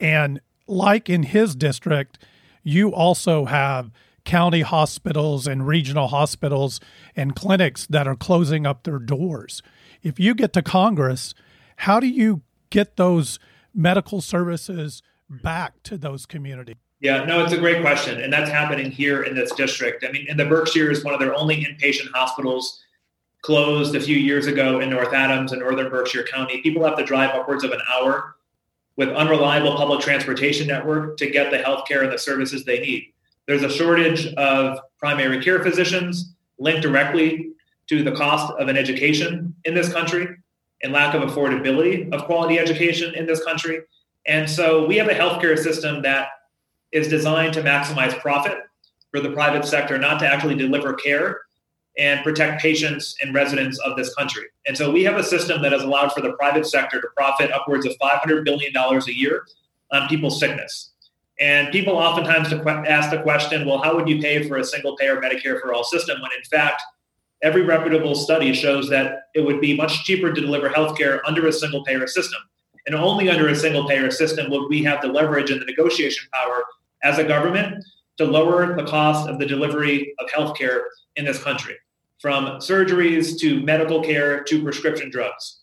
And 0.00 0.40
like 0.66 1.08
in 1.08 1.22
his 1.22 1.54
district, 1.54 2.18
you 2.62 2.92
also 2.92 3.44
have 3.44 3.90
county 4.26 4.60
hospitals 4.60 5.46
and 5.46 5.66
regional 5.66 6.08
hospitals 6.08 6.80
and 7.14 7.34
clinics 7.34 7.86
that 7.86 8.06
are 8.06 8.16
closing 8.16 8.66
up 8.66 8.82
their 8.82 8.98
doors. 8.98 9.62
If 10.02 10.20
you 10.20 10.34
get 10.34 10.52
to 10.52 10.62
Congress, 10.62 11.32
how 11.76 12.00
do 12.00 12.06
you 12.06 12.42
get 12.68 12.96
those 12.96 13.38
medical 13.74 14.20
services 14.20 15.02
back 15.30 15.82
to 15.84 15.96
those 15.96 16.26
communities? 16.26 16.76
Yeah, 17.00 17.24
no, 17.24 17.44
it's 17.44 17.52
a 17.52 17.58
great 17.58 17.82
question. 17.82 18.20
And 18.20 18.32
that's 18.32 18.50
happening 18.50 18.90
here 18.90 19.22
in 19.22 19.34
this 19.34 19.52
district. 19.52 20.04
I 20.04 20.10
mean, 20.12 20.26
in 20.28 20.36
the 20.36 20.46
Berkshires, 20.46 21.04
one 21.04 21.14
of 21.14 21.20
their 21.20 21.34
only 21.34 21.64
inpatient 21.64 22.10
hospitals 22.12 22.82
closed 23.42 23.94
a 23.94 24.00
few 24.00 24.16
years 24.16 24.46
ago 24.46 24.80
in 24.80 24.90
North 24.90 25.12
Adams 25.12 25.52
and 25.52 25.60
Northern 25.60 25.90
Berkshire 25.90 26.24
County. 26.24 26.62
People 26.62 26.84
have 26.84 26.96
to 26.96 27.04
drive 27.04 27.30
upwards 27.34 27.64
of 27.64 27.70
an 27.70 27.80
hour 27.92 28.36
with 28.96 29.10
unreliable 29.10 29.76
public 29.76 30.00
transportation 30.00 30.66
network 30.66 31.18
to 31.18 31.30
get 31.30 31.50
the 31.50 31.58
health 31.58 31.86
care 31.86 32.02
and 32.02 32.10
the 32.10 32.18
services 32.18 32.64
they 32.64 32.80
need. 32.80 33.12
There's 33.46 33.62
a 33.62 33.70
shortage 33.70 34.32
of 34.34 34.80
primary 34.98 35.42
care 35.42 35.62
physicians 35.62 36.32
linked 36.58 36.82
directly 36.82 37.50
to 37.88 38.02
the 38.02 38.12
cost 38.12 38.52
of 38.58 38.68
an 38.68 38.76
education 38.76 39.54
in 39.64 39.74
this 39.74 39.92
country 39.92 40.36
and 40.82 40.92
lack 40.92 41.14
of 41.14 41.22
affordability 41.22 42.12
of 42.12 42.24
quality 42.24 42.58
education 42.58 43.14
in 43.14 43.26
this 43.26 43.42
country. 43.44 43.80
And 44.26 44.50
so 44.50 44.84
we 44.86 44.96
have 44.96 45.08
a 45.08 45.14
healthcare 45.14 45.56
system 45.56 46.02
that 46.02 46.28
is 46.92 47.08
designed 47.08 47.54
to 47.54 47.62
maximize 47.62 48.18
profit 48.20 48.58
for 49.12 49.20
the 49.20 49.30
private 49.30 49.64
sector, 49.64 49.96
not 49.98 50.18
to 50.20 50.26
actually 50.26 50.56
deliver 50.56 50.92
care 50.94 51.42
and 51.98 52.22
protect 52.22 52.60
patients 52.60 53.16
and 53.22 53.34
residents 53.34 53.78
of 53.78 53.96
this 53.96 54.14
country. 54.14 54.44
And 54.66 54.76
so 54.76 54.90
we 54.90 55.04
have 55.04 55.16
a 55.16 55.24
system 55.24 55.62
that 55.62 55.72
has 55.72 55.82
allowed 55.82 56.12
for 56.12 56.20
the 56.20 56.32
private 56.32 56.66
sector 56.66 57.00
to 57.00 57.08
profit 57.16 57.50
upwards 57.52 57.86
of 57.86 57.94
$500 58.02 58.44
billion 58.44 58.76
a 58.76 59.12
year 59.12 59.46
on 59.92 60.08
people's 60.08 60.38
sickness. 60.38 60.90
And 61.38 61.70
people 61.70 61.94
oftentimes 61.94 62.52
ask 62.88 63.10
the 63.10 63.22
question, 63.22 63.66
well, 63.66 63.78
how 63.78 63.94
would 63.94 64.08
you 64.08 64.20
pay 64.20 64.48
for 64.48 64.56
a 64.56 64.64
single 64.64 64.96
payer 64.96 65.20
Medicare 65.20 65.60
for 65.60 65.74
all 65.74 65.84
system 65.84 66.20
when 66.20 66.30
in 66.36 66.44
fact, 66.44 66.82
every 67.42 67.62
reputable 67.62 68.14
study 68.14 68.54
shows 68.54 68.88
that 68.88 69.28
it 69.34 69.40
would 69.40 69.60
be 69.60 69.76
much 69.76 70.04
cheaper 70.04 70.32
to 70.32 70.40
deliver 70.40 70.70
healthcare 70.70 71.20
under 71.26 71.46
a 71.46 71.52
single 71.52 71.84
payer 71.84 72.06
system. 72.06 72.40
And 72.86 72.94
only 72.94 73.28
under 73.28 73.48
a 73.48 73.54
single 73.54 73.86
payer 73.86 74.10
system 74.10 74.50
would 74.50 74.68
we 74.68 74.82
have 74.84 75.02
the 75.02 75.08
leverage 75.08 75.50
and 75.50 75.60
the 75.60 75.66
negotiation 75.66 76.26
power 76.32 76.64
as 77.02 77.18
a 77.18 77.24
government 77.24 77.84
to 78.16 78.24
lower 78.24 78.74
the 78.74 78.84
cost 78.84 79.28
of 79.28 79.38
the 79.38 79.44
delivery 79.44 80.14
of 80.18 80.30
healthcare 80.30 80.84
in 81.16 81.24
this 81.26 81.42
country, 81.42 81.74
from 82.20 82.46
surgeries 82.60 83.38
to 83.40 83.60
medical 83.60 84.02
care 84.02 84.42
to 84.44 84.62
prescription 84.62 85.10
drugs. 85.10 85.62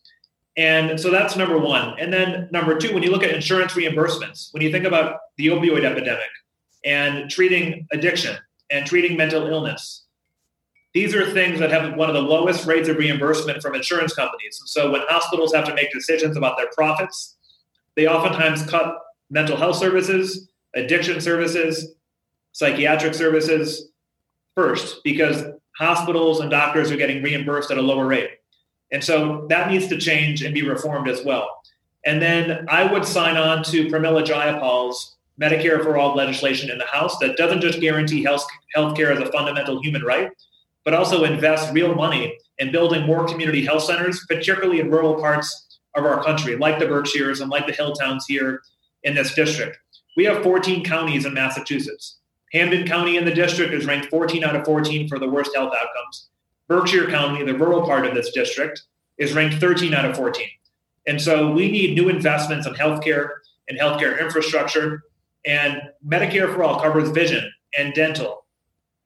And 0.56 1.00
so 1.00 1.10
that's 1.10 1.36
number 1.36 1.58
one. 1.58 1.98
And 2.00 2.14
then 2.14 2.48
number 2.52 2.78
two, 2.78 2.94
when 2.94 3.04
you 3.04 3.12
look 3.12 3.24
at 3.24 3.32
insurance 3.32 3.74
reimbursements, 3.74 4.54
when 4.54 4.62
you 4.62 4.72
think 4.72 4.86
about 4.86 5.20
the 5.38 5.48
opioid 5.48 5.84
epidemic 5.84 6.30
and 6.86 7.30
treating 7.30 7.88
addiction 7.92 8.38
and 8.70 8.86
treating 8.86 9.18
mental 9.18 9.48
illness, 9.48 10.04
these 10.94 11.16
are 11.16 11.32
things 11.32 11.60
that 11.60 11.72
have 11.72 11.96
one 11.96 12.10
of 12.10 12.14
the 12.14 12.22
lowest 12.22 12.68
rates 12.68 12.88
of 12.88 12.98
reimbursement 12.98 13.64
from 13.64 13.74
insurance 13.74 14.14
companies. 14.14 14.60
And 14.62 14.70
so 14.70 14.92
when 14.92 15.02
hospitals 15.10 15.54
have 15.56 15.66
to 15.66 15.74
make 15.74 15.92
decisions 15.92 16.38
about 16.38 16.56
their 16.56 16.70
profits, 16.76 17.36
they 17.96 18.08
oftentimes 18.08 18.64
cut 18.70 19.00
mental 19.32 19.58
health 19.58 19.78
services, 19.78 20.50
addiction 20.76 21.20
services, 21.20 21.96
psychiatric 22.52 23.16
services 23.16 23.90
first 24.54 25.04
because 25.04 25.44
hospitals 25.78 26.40
and 26.40 26.52
doctors 26.52 26.92
are 26.92 26.98
getting 26.98 27.24
reimbursed 27.24 27.72
at 27.72 27.80
a 27.80 27.82
lower 27.82 28.06
rate. 28.06 28.30
And 28.94 29.04
so 29.04 29.46
that 29.50 29.70
needs 29.70 29.88
to 29.88 29.98
change 29.98 30.44
and 30.44 30.54
be 30.54 30.62
reformed 30.62 31.10
as 31.10 31.26
well. 31.26 31.62
And 32.06 32.22
then 32.22 32.66
I 32.70 32.86
would 32.86 33.06
sign 33.06 33.36
on 33.36 33.64
to 33.64 33.88
Pramila 33.88 34.24
Jayapal's 34.24 35.16
Medicare 35.42 35.82
for 35.82 35.98
All 35.98 36.16
legislation 36.16 36.70
in 36.70 36.78
the 36.78 36.86
House 36.86 37.18
that 37.18 37.36
doesn't 37.36 37.62
just 37.62 37.82
guarantee 37.82 38.24
health 38.24 38.48
care 38.96 39.12
as 39.12 39.20
a 39.20 39.32
fundamental 39.32 39.82
human 39.82 40.04
right, 40.04 40.30
but 40.86 40.94
also 40.94 41.24
invest 41.24 41.74
real 41.74 41.96
money 41.96 42.38
in 42.60 42.72
building 42.72 43.06
more 43.06 43.28
community 43.28 43.66
health 43.66 43.84
centers, 43.84 44.24
particularly 44.30 44.80
in 44.80 44.92
rural 44.92 45.16
parts 45.16 45.80
of 45.96 46.06
our 46.06 46.24
country, 46.24 46.56
like 46.56 46.78
the 46.78 46.86
Berkshires 46.86 47.42
and 47.42 47.50
like 47.50 47.66
the 47.66 47.74
hill 47.74 47.94
towns 47.94 48.26
here 48.28 48.62
in 49.04 49.16
this 49.16 49.34
district. 49.34 49.78
We 50.16 50.26
have 50.26 50.44
14 50.44 50.84
counties 50.84 51.26
in 51.26 51.34
Massachusetts. 51.34 52.20
Hampden 52.52 52.86
County 52.86 53.18
in 53.18 53.26
the 53.26 53.34
district 53.34 53.74
is 53.74 53.88
ranked 53.88 54.12
14 54.12 54.44
out 54.44 54.56
of 54.56 54.66
14 54.66 55.08
for 55.08 55.18
the 55.18 55.28
worst 55.28 55.56
health 55.56 55.74
outcomes. 55.74 56.30
Berkshire 56.74 57.08
County, 57.08 57.44
the 57.44 57.54
rural 57.54 57.86
part 57.86 58.04
of 58.08 58.16
this 58.16 58.32
district, 58.32 58.82
is 59.20 59.34
ranked 59.34 59.58
13 59.58 59.94
out 59.94 60.06
of 60.06 60.18
14. 60.18 60.48
And 61.06 61.22
so 61.22 61.52
we 61.52 61.70
need 61.70 61.96
new 61.96 62.10
investments 62.10 62.66
in 62.66 62.74
healthcare 62.74 63.30
and 63.70 63.80
healthcare 63.80 64.20
infrastructure. 64.20 65.04
And 65.46 65.84
Medicare 66.04 66.52
for 66.52 66.64
All 66.64 66.82
covers 66.82 67.12
vision 67.12 67.48
and 67.78 67.94
dental 67.94 68.46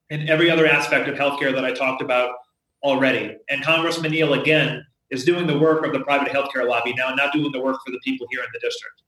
and 0.09 0.29
every 0.29 0.49
other 0.49 0.65
aspect 0.65 1.09
of 1.09 1.15
healthcare 1.15 1.53
that 1.53 1.65
I 1.65 1.73
talked 1.73 2.01
about 2.01 2.35
already. 2.83 3.35
And 3.49 3.61
Congressman 3.65 4.11
Neal, 4.11 4.33
again, 4.33 4.85
is 5.09 5.25
doing 5.25 5.45
the 5.45 5.59
work 5.59 5.85
of 5.85 5.91
the 5.91 5.99
private 5.99 6.29
healthcare 6.29 6.65
lobby 6.65 6.93
now, 6.93 7.09
and 7.09 7.17
not 7.17 7.33
doing 7.33 7.51
the 7.51 7.59
work 7.59 7.79
for 7.85 7.91
the 7.91 7.99
people 8.01 8.27
here 8.31 8.39
in 8.39 8.47
the 8.53 8.59
district. 8.59 9.01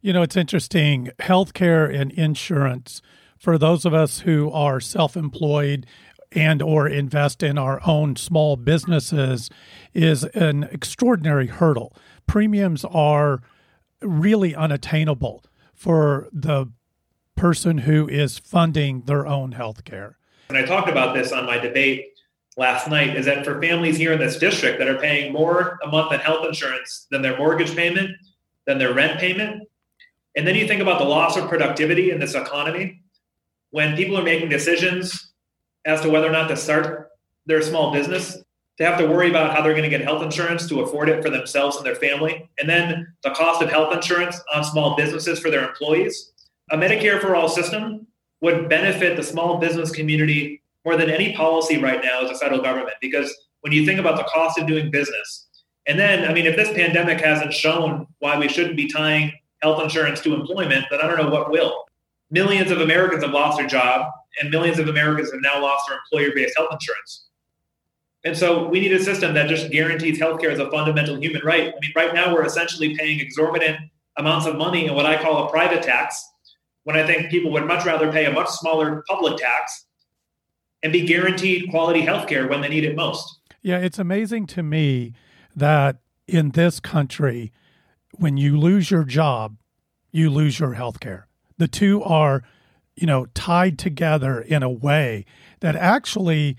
You 0.00 0.12
know, 0.12 0.22
it's 0.22 0.36
interesting. 0.36 1.10
Healthcare 1.20 1.94
and 1.94 2.10
insurance 2.10 3.02
for 3.38 3.56
those 3.56 3.84
of 3.84 3.94
us 3.94 4.20
who 4.20 4.50
are 4.50 4.80
self-employed 4.80 5.86
and 6.34 6.60
or 6.60 6.88
invest 6.88 7.42
in 7.42 7.56
our 7.58 7.80
own 7.86 8.16
small 8.16 8.56
businesses 8.56 9.50
is 9.92 10.24
an 10.24 10.64
extraordinary 10.64 11.46
hurdle. 11.46 11.96
Premiums 12.26 12.84
are 12.84 13.42
really 14.00 14.54
unattainable 14.54 15.44
for 15.74 16.28
the 16.32 16.66
person 17.36 17.78
who 17.78 18.08
is 18.08 18.38
funding 18.38 19.02
their 19.02 19.26
own 19.26 19.52
health 19.52 19.84
care. 19.84 20.18
And 20.48 20.58
I 20.58 20.64
talked 20.64 20.88
about 20.88 21.14
this 21.14 21.32
on 21.32 21.46
my 21.46 21.58
debate 21.58 22.06
last 22.56 22.88
night 22.88 23.16
is 23.16 23.26
that 23.26 23.44
for 23.44 23.60
families 23.60 23.96
here 23.96 24.12
in 24.12 24.18
this 24.18 24.38
district 24.38 24.78
that 24.78 24.88
are 24.88 24.98
paying 24.98 25.32
more 25.32 25.78
a 25.82 25.88
month 25.88 26.12
in 26.12 26.20
health 26.20 26.46
insurance 26.46 27.06
than 27.10 27.22
their 27.22 27.36
mortgage 27.36 27.74
payment, 27.74 28.10
than 28.66 28.78
their 28.78 28.94
rent 28.94 29.18
payment, 29.18 29.68
and 30.36 30.46
then 30.46 30.54
you 30.54 30.66
think 30.66 30.82
about 30.82 30.98
the 30.98 31.04
loss 31.04 31.36
of 31.36 31.48
productivity 31.48 32.10
in 32.10 32.18
this 32.18 32.34
economy, 32.34 33.00
when 33.70 33.96
people 33.96 34.18
are 34.18 34.22
making 34.22 34.48
decisions 34.48 35.32
as 35.84 36.00
to 36.00 36.08
whether 36.08 36.28
or 36.28 36.32
not 36.32 36.48
to 36.48 36.56
start 36.56 37.10
their 37.46 37.62
small 37.62 37.92
business, 37.92 38.38
to 38.78 38.84
have 38.84 38.98
to 38.98 39.06
worry 39.06 39.28
about 39.28 39.54
how 39.54 39.62
they're 39.62 39.72
going 39.72 39.84
to 39.84 39.88
get 39.88 40.00
health 40.00 40.22
insurance 40.22 40.66
to 40.68 40.80
afford 40.80 41.08
it 41.08 41.22
for 41.22 41.30
themselves 41.30 41.76
and 41.76 41.86
their 41.86 41.94
family, 41.94 42.48
and 42.58 42.68
then 42.68 43.06
the 43.22 43.30
cost 43.30 43.62
of 43.62 43.70
health 43.70 43.94
insurance 43.94 44.40
on 44.54 44.64
small 44.64 44.96
businesses 44.96 45.38
for 45.38 45.50
their 45.50 45.68
employees. 45.68 46.32
A 46.70 46.76
Medicare 46.76 47.20
for 47.20 47.36
all 47.36 47.48
system 47.48 48.06
would 48.40 48.68
benefit 48.68 49.16
the 49.16 49.22
small 49.22 49.58
business 49.58 49.90
community 49.90 50.62
more 50.84 50.96
than 50.96 51.10
any 51.10 51.34
policy 51.34 51.78
right 51.78 52.02
now 52.02 52.24
as 52.24 52.30
a 52.30 52.38
federal 52.38 52.60
government 52.60 52.96
because 53.00 53.34
when 53.60 53.72
you 53.72 53.86
think 53.86 53.98
about 53.98 54.16
the 54.16 54.24
cost 54.24 54.58
of 54.58 54.66
doing 54.66 54.90
business, 54.90 55.46
and 55.86 55.98
then, 55.98 56.28
I 56.28 56.32
mean, 56.32 56.46
if 56.46 56.56
this 56.56 56.72
pandemic 56.72 57.20
hasn't 57.20 57.52
shown 57.52 58.06
why 58.18 58.38
we 58.38 58.48
shouldn't 58.48 58.76
be 58.76 58.90
tying 58.90 59.32
health 59.62 59.82
insurance 59.82 60.20
to 60.22 60.34
employment, 60.34 60.86
then 60.90 61.00
I 61.00 61.06
don't 61.06 61.18
know 61.18 61.30
what 61.30 61.50
will. 61.50 61.84
Millions 62.30 62.70
of 62.70 62.80
Americans 62.80 63.22
have 63.22 63.32
lost 63.32 63.58
their 63.58 63.66
job, 63.66 64.10
and 64.40 64.50
millions 64.50 64.78
of 64.78 64.88
Americans 64.88 65.32
have 65.32 65.40
now 65.40 65.60
lost 65.60 65.88
their 65.88 65.98
employer 65.98 66.34
based 66.34 66.56
health 66.56 66.70
insurance. 66.72 67.26
And 68.24 68.36
so 68.36 68.68
we 68.68 68.80
need 68.80 68.92
a 68.92 69.02
system 69.02 69.34
that 69.34 69.48
just 69.48 69.70
guarantees 69.70 70.18
healthcare 70.18 70.50
as 70.50 70.58
a 70.58 70.70
fundamental 70.70 71.16
human 71.16 71.42
right. 71.44 71.68
I 71.68 71.80
mean, 71.80 71.92
right 71.94 72.14
now 72.14 72.32
we're 72.32 72.46
essentially 72.46 72.96
paying 72.96 73.20
exorbitant 73.20 73.78
amounts 74.16 74.46
of 74.46 74.56
money 74.56 74.86
in 74.86 74.94
what 74.94 75.04
I 75.04 75.22
call 75.22 75.46
a 75.46 75.50
private 75.50 75.82
tax, 75.82 76.26
when 76.84 76.96
I 76.96 77.06
think 77.06 77.30
people 77.30 77.50
would 77.52 77.66
much 77.66 77.84
rather 77.84 78.10
pay 78.12 78.26
a 78.26 78.30
much 78.30 78.48
smaller 78.48 79.04
public 79.08 79.38
tax 79.38 79.86
and 80.82 80.92
be 80.92 81.06
guaranteed 81.06 81.70
quality 81.70 82.02
healthcare 82.02 82.48
when 82.48 82.60
they 82.60 82.68
need 82.68 82.84
it 82.84 82.94
most. 82.94 83.38
Yeah, 83.62 83.78
it's 83.78 83.98
amazing 83.98 84.46
to 84.48 84.62
me 84.62 85.14
that 85.56 85.96
in 86.28 86.50
this 86.50 86.80
country, 86.80 87.52
when 88.12 88.36
you 88.36 88.58
lose 88.58 88.90
your 88.90 89.04
job, 89.04 89.56
you 90.12 90.30
lose 90.30 90.58
your 90.60 90.74
healthcare. 90.74 91.24
The 91.56 91.68
two 91.68 92.02
are, 92.02 92.42
you 92.96 93.06
know, 93.06 93.26
tied 93.34 93.78
together 93.78 94.40
in 94.40 94.62
a 94.62 94.70
way 94.70 95.24
that 95.60 95.76
actually 95.76 96.56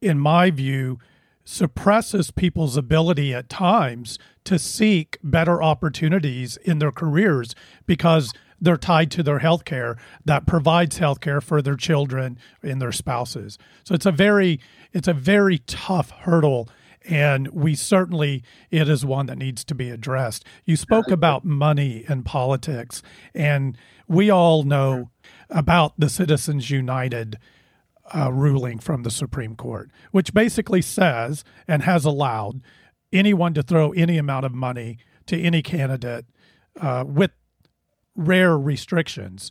in 0.00 0.18
my 0.18 0.50
view, 0.50 0.98
suppresses 1.44 2.30
people's 2.30 2.76
ability 2.76 3.32
at 3.32 3.48
times 3.48 4.18
to 4.44 4.58
seek 4.58 5.18
better 5.22 5.62
opportunities 5.62 6.56
in 6.58 6.78
their 6.78 6.92
careers 6.92 7.54
because 7.86 8.32
they're 8.60 8.76
tied 8.76 9.10
to 9.10 9.22
their 9.22 9.38
health 9.38 9.64
care 9.64 9.96
that 10.24 10.46
provides 10.46 10.98
health 10.98 11.20
care 11.20 11.40
for 11.40 11.62
their 11.62 11.76
children 11.76 12.38
and 12.62 12.82
their 12.82 12.92
spouses. 12.92 13.56
So 13.84 13.94
it's 13.94 14.06
a 14.06 14.12
very 14.12 14.60
it's 14.92 15.08
a 15.08 15.14
very 15.14 15.58
tough 15.58 16.10
hurdle 16.10 16.68
and 17.08 17.48
we 17.48 17.74
certainly 17.74 18.42
it 18.70 18.88
is 18.88 19.06
one 19.06 19.26
that 19.26 19.38
needs 19.38 19.64
to 19.64 19.74
be 19.74 19.88
addressed. 19.88 20.44
You 20.66 20.76
spoke 20.76 21.10
about 21.10 21.44
money 21.44 22.04
and 22.08 22.24
politics 22.26 23.02
and 23.32 23.76
we 24.06 24.28
all 24.28 24.64
know 24.64 25.10
about 25.50 25.94
the 25.98 26.08
Citizens 26.08 26.70
United 26.70 27.38
uh, 28.14 28.32
ruling 28.32 28.78
from 28.78 29.02
the 29.02 29.10
Supreme 29.10 29.54
Court, 29.54 29.90
which 30.12 30.34
basically 30.34 30.82
says 30.82 31.44
and 31.66 31.82
has 31.82 32.04
allowed 32.04 32.60
anyone 33.12 33.54
to 33.54 33.62
throw 33.62 33.92
any 33.92 34.18
amount 34.18 34.46
of 34.46 34.54
money 34.54 34.98
to 35.26 35.40
any 35.40 35.62
candidate 35.62 36.26
uh, 36.80 37.04
with 37.06 37.30
rare 38.14 38.58
restrictions. 38.58 39.50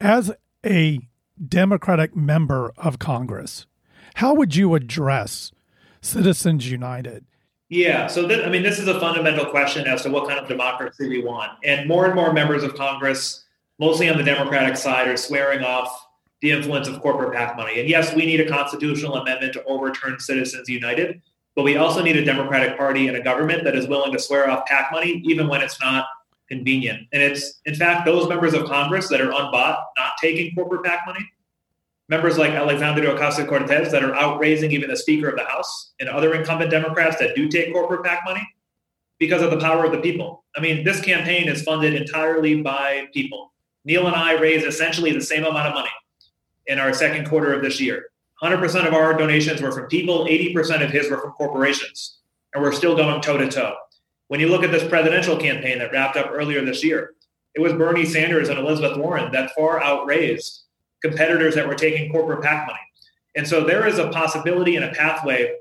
As 0.00 0.32
a 0.64 1.00
Democratic 1.46 2.14
member 2.14 2.72
of 2.76 2.98
Congress, 2.98 3.66
how 4.14 4.34
would 4.34 4.54
you 4.54 4.74
address 4.74 5.52
Citizens 6.00 6.70
United? 6.70 7.24
Yeah, 7.68 8.06
so 8.06 8.30
I 8.30 8.50
mean, 8.50 8.62
this 8.62 8.78
is 8.78 8.86
a 8.86 9.00
fundamental 9.00 9.46
question 9.46 9.86
as 9.86 10.02
to 10.02 10.10
what 10.10 10.28
kind 10.28 10.38
of 10.38 10.46
democracy 10.46 11.08
we 11.08 11.24
want. 11.24 11.52
And 11.64 11.88
more 11.88 12.04
and 12.04 12.14
more 12.14 12.32
members 12.32 12.62
of 12.62 12.74
Congress, 12.74 13.43
mostly 13.78 14.08
on 14.08 14.16
the 14.16 14.22
Democratic 14.22 14.76
side, 14.76 15.08
are 15.08 15.16
swearing 15.16 15.64
off 15.64 16.06
the 16.40 16.50
influence 16.50 16.88
of 16.88 17.00
corporate 17.00 17.32
PAC 17.32 17.56
money. 17.56 17.80
And 17.80 17.88
yes, 17.88 18.14
we 18.14 18.26
need 18.26 18.40
a 18.40 18.48
constitutional 18.48 19.16
amendment 19.16 19.52
to 19.54 19.64
overturn 19.64 20.20
Citizens 20.20 20.68
United, 20.68 21.22
but 21.56 21.62
we 21.62 21.76
also 21.76 22.02
need 22.02 22.16
a 22.16 22.24
Democratic 22.24 22.76
Party 22.76 23.08
and 23.08 23.16
a 23.16 23.22
government 23.22 23.64
that 23.64 23.74
is 23.74 23.86
willing 23.86 24.12
to 24.12 24.18
swear 24.18 24.50
off 24.50 24.66
PAC 24.66 24.92
money, 24.92 25.22
even 25.24 25.48
when 25.48 25.62
it's 25.62 25.80
not 25.80 26.06
convenient. 26.48 27.08
And 27.12 27.22
it's, 27.22 27.60
in 27.64 27.74
fact, 27.74 28.04
those 28.04 28.28
members 28.28 28.52
of 28.52 28.66
Congress 28.66 29.08
that 29.08 29.20
are 29.20 29.30
unbought, 29.30 29.78
not 29.96 30.12
taking 30.20 30.54
corporate 30.54 30.84
PAC 30.84 31.06
money, 31.06 31.26
members 32.08 32.36
like 32.36 32.50
Alexandria 32.50 33.14
Ocasio 33.14 33.48
Cortez 33.48 33.90
that 33.90 34.04
are 34.04 34.12
outraising 34.12 34.70
even 34.72 34.90
the 34.90 34.96
Speaker 34.96 35.28
of 35.28 35.36
the 35.36 35.44
House, 35.44 35.92
and 36.00 36.08
other 36.08 36.34
incumbent 36.34 36.70
Democrats 36.70 37.16
that 37.18 37.34
do 37.34 37.48
take 37.48 37.72
corporate 37.72 38.04
PAC 38.04 38.20
money 38.26 38.46
because 39.18 39.40
of 39.40 39.50
the 39.50 39.58
power 39.58 39.86
of 39.86 39.92
the 39.92 39.98
people. 39.98 40.44
I 40.56 40.60
mean, 40.60 40.84
this 40.84 41.00
campaign 41.00 41.48
is 41.48 41.62
funded 41.62 41.94
entirely 41.94 42.60
by 42.60 43.08
people. 43.14 43.53
Neal 43.84 44.06
and 44.06 44.16
I 44.16 44.32
raised 44.32 44.66
essentially 44.66 45.12
the 45.12 45.20
same 45.20 45.44
amount 45.44 45.68
of 45.68 45.74
money 45.74 45.90
in 46.66 46.78
our 46.78 46.92
second 46.94 47.28
quarter 47.28 47.52
of 47.52 47.62
this 47.62 47.80
year. 47.80 48.06
100% 48.42 48.86
of 48.86 48.94
our 48.94 49.14
donations 49.14 49.60
were 49.60 49.72
from 49.72 49.86
people, 49.86 50.26
80% 50.26 50.84
of 50.84 50.90
his 50.90 51.10
were 51.10 51.18
from 51.18 51.32
corporations. 51.32 52.18
And 52.52 52.62
we're 52.62 52.72
still 52.72 52.96
going 52.96 53.20
toe 53.20 53.36
to 53.36 53.48
toe. 53.48 53.74
When 54.28 54.40
you 54.40 54.48
look 54.48 54.62
at 54.62 54.70
this 54.70 54.88
presidential 54.88 55.36
campaign 55.36 55.78
that 55.78 55.92
wrapped 55.92 56.16
up 56.16 56.30
earlier 56.30 56.64
this 56.64 56.82
year, 56.82 57.14
it 57.54 57.60
was 57.60 57.72
Bernie 57.72 58.06
Sanders 58.06 58.48
and 58.48 58.58
Elizabeth 58.58 58.96
Warren 58.96 59.30
that 59.32 59.54
far 59.54 59.82
outraised 59.82 60.62
competitors 61.02 61.54
that 61.54 61.68
were 61.68 61.74
taking 61.74 62.10
corporate 62.10 62.42
PAC 62.42 62.66
money. 62.66 62.78
And 63.36 63.46
so 63.46 63.64
there 63.64 63.86
is 63.86 63.98
a 63.98 64.08
possibility 64.08 64.76
and 64.76 64.84
a 64.84 64.92
pathway 64.92 65.54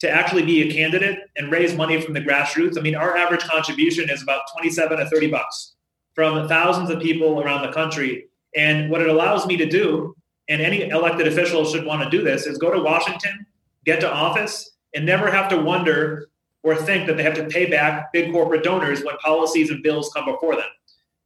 to 0.00 0.10
actually 0.10 0.44
be 0.44 0.68
a 0.68 0.72
candidate 0.72 1.18
and 1.36 1.50
raise 1.50 1.74
money 1.74 2.00
from 2.00 2.14
the 2.14 2.20
grassroots. 2.20 2.76
I 2.76 2.82
mean, 2.82 2.94
our 2.94 3.16
average 3.16 3.42
contribution 3.42 4.10
is 4.10 4.22
about 4.22 4.42
27 4.52 4.98
to 4.98 5.08
30 5.08 5.30
bucks 5.30 5.74
from 6.14 6.48
thousands 6.48 6.90
of 6.90 7.00
people 7.00 7.40
around 7.40 7.66
the 7.66 7.72
country. 7.72 8.28
And 8.56 8.90
what 8.90 9.00
it 9.00 9.08
allows 9.08 9.46
me 9.46 9.56
to 9.56 9.66
do 9.66 10.16
and 10.48 10.60
any 10.60 10.82
elected 10.88 11.26
official 11.26 11.64
should 11.64 11.84
want 11.84 12.02
to 12.02 12.10
do 12.10 12.22
this, 12.22 12.46
is 12.46 12.58
go 12.58 12.70
to 12.70 12.80
Washington, 12.80 13.46
get 13.84 14.00
to 14.00 14.12
office, 14.12 14.72
and 14.94 15.04
never 15.04 15.30
have 15.30 15.48
to 15.48 15.56
wonder 15.56 16.28
or 16.62 16.76
think 16.76 17.06
that 17.06 17.16
they 17.16 17.22
have 17.22 17.34
to 17.34 17.44
pay 17.44 17.66
back 17.66 18.12
big 18.12 18.32
corporate 18.32 18.62
donors 18.62 19.02
when 19.02 19.16
policies 19.18 19.70
and 19.70 19.82
bills 19.82 20.10
come 20.14 20.24
before 20.24 20.56
them. 20.56 20.68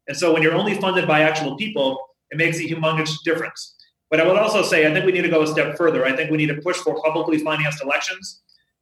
And 0.08 0.16
so 0.16 0.32
when 0.32 0.42
you're 0.42 0.54
only 0.54 0.74
funded 0.74 1.06
by 1.06 1.22
actual 1.22 1.56
people, 1.56 1.98
it 2.30 2.38
makes 2.38 2.58
a 2.58 2.62
humongous 2.62 3.12
difference. 3.24 3.76
But 4.10 4.20
I 4.20 4.26
would 4.26 4.36
also 4.36 4.62
say 4.62 4.88
I 4.88 4.92
think 4.92 5.04
we 5.04 5.12
need 5.12 5.22
to 5.22 5.28
go 5.28 5.42
a 5.42 5.46
step 5.46 5.76
further. 5.76 6.06
I 6.06 6.16
think 6.16 6.30
we 6.30 6.38
need 6.38 6.46
to 6.46 6.60
push 6.62 6.76
for 6.76 7.00
publicly 7.02 7.38
financed 7.38 7.82
elections 7.82 8.40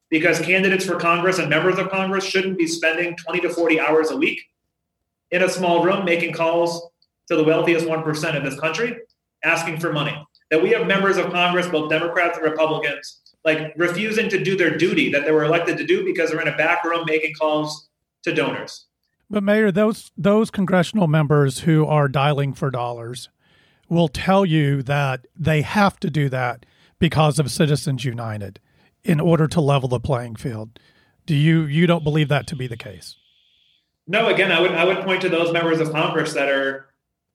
because 0.08 0.38
candidates 0.40 0.84
for 0.84 0.96
Congress 0.96 1.38
and 1.38 1.50
members 1.50 1.78
of 1.78 1.90
Congress 1.90 2.24
shouldn't 2.24 2.56
be 2.56 2.66
spending 2.66 3.16
20 3.16 3.40
to 3.40 3.50
40 3.50 3.80
hours 3.80 4.10
a 4.12 4.16
week 4.16 4.40
in 5.30 5.42
a 5.42 5.48
small 5.48 5.84
room 5.84 6.04
making 6.04 6.32
calls 6.32 6.88
to 7.28 7.36
the 7.36 7.44
wealthiest 7.44 7.86
1% 7.86 8.36
of 8.36 8.44
this 8.44 8.58
country 8.58 8.96
asking 9.44 9.80
for 9.80 9.92
money. 9.92 10.16
That 10.50 10.62
we 10.62 10.70
have 10.70 10.86
members 10.86 11.16
of 11.16 11.32
Congress, 11.32 11.66
both 11.66 11.90
Democrats 11.90 12.38
and 12.38 12.48
Republicans, 12.48 13.20
like 13.44 13.72
refusing 13.76 14.28
to 14.28 14.42
do 14.42 14.56
their 14.56 14.76
duty 14.76 15.10
that 15.10 15.24
they 15.24 15.32
were 15.32 15.44
elected 15.44 15.76
to 15.78 15.86
do 15.86 16.04
because 16.04 16.30
they're 16.30 16.40
in 16.40 16.48
a 16.48 16.56
back 16.56 16.84
room 16.84 17.04
making 17.06 17.34
calls 17.34 17.88
to 18.22 18.32
donors. 18.32 18.86
But 19.28 19.42
Mayor, 19.42 19.72
those 19.72 20.12
those 20.16 20.50
congressional 20.50 21.08
members 21.08 21.60
who 21.60 21.84
are 21.84 22.06
dialing 22.06 22.52
for 22.52 22.70
dollars 22.70 23.28
will 23.88 24.08
tell 24.08 24.44
you 24.44 24.82
that 24.82 25.26
they 25.36 25.62
have 25.62 25.98
to 26.00 26.10
do 26.10 26.28
that 26.28 26.64
because 26.98 27.38
of 27.38 27.50
Citizens 27.50 28.04
United 28.04 28.60
in 29.04 29.20
order 29.20 29.46
to 29.48 29.60
level 29.60 29.88
the 29.88 30.00
playing 30.00 30.36
field. 30.36 30.78
Do 31.24 31.34
you 31.34 31.64
you 31.64 31.88
don't 31.88 32.04
believe 32.04 32.28
that 32.28 32.46
to 32.48 32.56
be 32.56 32.68
the 32.68 32.76
case? 32.76 33.16
No, 34.06 34.28
again, 34.28 34.52
I 34.52 34.60
would 34.60 34.72
I 34.72 34.84
would 34.84 34.98
point 35.04 35.22
to 35.22 35.28
those 35.28 35.52
members 35.52 35.80
of 35.80 35.90
Congress 35.90 36.32
that 36.34 36.48
are 36.48 36.86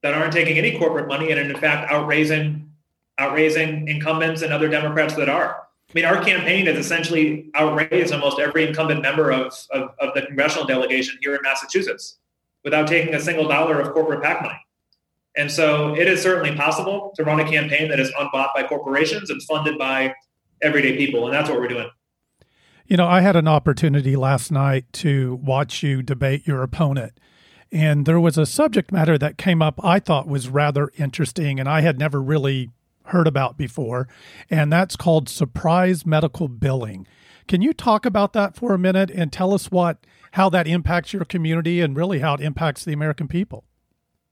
that 0.03 0.13
aren't 0.13 0.33
taking 0.33 0.57
any 0.57 0.77
corporate 0.77 1.07
money 1.07 1.31
and 1.31 1.39
in 1.39 1.57
fact 1.57 1.91
outraising 1.91 2.71
outraising 3.19 3.87
incumbents 3.87 4.41
and 4.41 4.53
other 4.53 4.67
Democrats 4.67 5.15
that 5.15 5.29
are. 5.29 5.67
I 5.89 5.93
mean, 5.93 6.05
our 6.05 6.23
campaign 6.23 6.65
has 6.67 6.77
essentially 6.77 7.51
outraised 7.53 8.13
almost 8.13 8.39
every 8.39 8.65
incumbent 8.65 9.01
member 9.01 9.29
of, 9.31 9.53
of, 9.71 9.89
of, 9.99 10.13
the 10.15 10.21
congressional 10.21 10.65
delegation 10.65 11.17
here 11.21 11.35
in 11.35 11.41
Massachusetts 11.43 12.17
without 12.63 12.87
taking 12.87 13.13
a 13.13 13.19
single 13.19 13.47
dollar 13.47 13.81
of 13.81 13.93
corporate 13.93 14.23
PAC 14.23 14.41
money. 14.41 14.59
And 15.35 15.51
so 15.51 15.93
it 15.93 16.07
is 16.07 16.21
certainly 16.21 16.55
possible 16.55 17.11
to 17.15 17.23
run 17.23 17.41
a 17.41 17.49
campaign 17.49 17.89
that 17.89 17.99
is 17.99 18.09
unbought 18.17 18.51
by 18.55 18.63
corporations 18.63 19.29
and 19.29 19.43
funded 19.43 19.77
by 19.77 20.15
everyday 20.61 20.95
people. 20.95 21.25
And 21.25 21.33
that's 21.33 21.49
what 21.49 21.59
we're 21.59 21.67
doing. 21.67 21.89
You 22.91 22.97
know, 22.97 23.07
I 23.07 23.21
had 23.21 23.37
an 23.37 23.47
opportunity 23.47 24.17
last 24.17 24.51
night 24.51 24.83
to 24.95 25.39
watch 25.41 25.81
you 25.81 26.01
debate 26.03 26.45
your 26.45 26.61
opponent 26.61 27.13
And 27.71 28.05
there 28.05 28.19
was 28.19 28.37
a 28.37 28.45
subject 28.45 28.91
matter 28.91 29.17
that 29.17 29.37
came 29.37 29.61
up 29.61 29.79
I 29.81 29.99
thought 29.99 30.27
was 30.27 30.49
rather 30.49 30.91
interesting 30.97 31.57
and 31.57 31.69
I 31.69 31.79
had 31.79 31.97
never 31.97 32.21
really 32.21 32.69
heard 33.05 33.27
about 33.27 33.57
before, 33.57 34.09
and 34.49 34.73
that's 34.73 34.97
called 34.97 35.29
surprise 35.29 36.05
medical 36.05 36.49
billing. 36.49 37.07
Can 37.47 37.61
you 37.61 37.71
talk 37.71 38.05
about 38.05 38.33
that 38.33 38.57
for 38.57 38.73
a 38.73 38.77
minute 38.77 39.09
and 39.09 39.31
tell 39.31 39.53
us 39.53 39.71
what 39.71 40.05
how 40.33 40.49
that 40.49 40.67
impacts 40.67 41.13
your 41.13 41.23
community 41.23 41.79
and 41.79 41.95
really 41.95 42.19
how 42.19 42.33
it 42.33 42.41
impacts 42.41 42.83
the 42.83 42.91
American 42.91 43.29
people? 43.29 43.63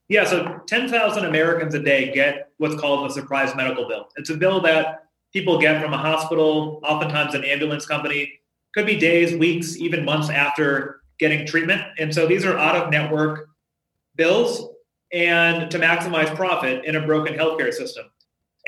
Yeah, 0.08 0.24
so 0.24 0.60
10,000 0.66 1.24
Americans 1.24 1.74
a 1.74 1.82
day 1.82 2.12
get 2.12 2.50
what's 2.58 2.78
called 2.78 3.10
a 3.10 3.14
surprise 3.14 3.56
medical 3.56 3.88
bill. 3.88 4.08
It's 4.16 4.28
a 4.28 4.36
bill 4.36 4.60
that 4.60 5.06
people 5.32 5.58
get 5.58 5.80
from 5.80 5.94
a 5.94 5.98
hospital, 5.98 6.80
oftentimes 6.84 7.34
an 7.34 7.44
ambulance 7.44 7.86
company, 7.86 8.39
could 8.74 8.86
be 8.86 8.96
days, 8.96 9.36
weeks, 9.36 9.76
even 9.76 10.04
months 10.04 10.30
after 10.30 11.00
getting 11.18 11.46
treatment. 11.46 11.82
And 11.98 12.14
so 12.14 12.26
these 12.26 12.44
are 12.44 12.56
out 12.56 12.76
of 12.76 12.90
network 12.90 13.48
bills 14.16 14.68
and 15.12 15.70
to 15.70 15.78
maximize 15.78 16.34
profit 16.34 16.84
in 16.84 16.96
a 16.96 17.06
broken 17.06 17.34
healthcare 17.34 17.72
system. 17.72 18.06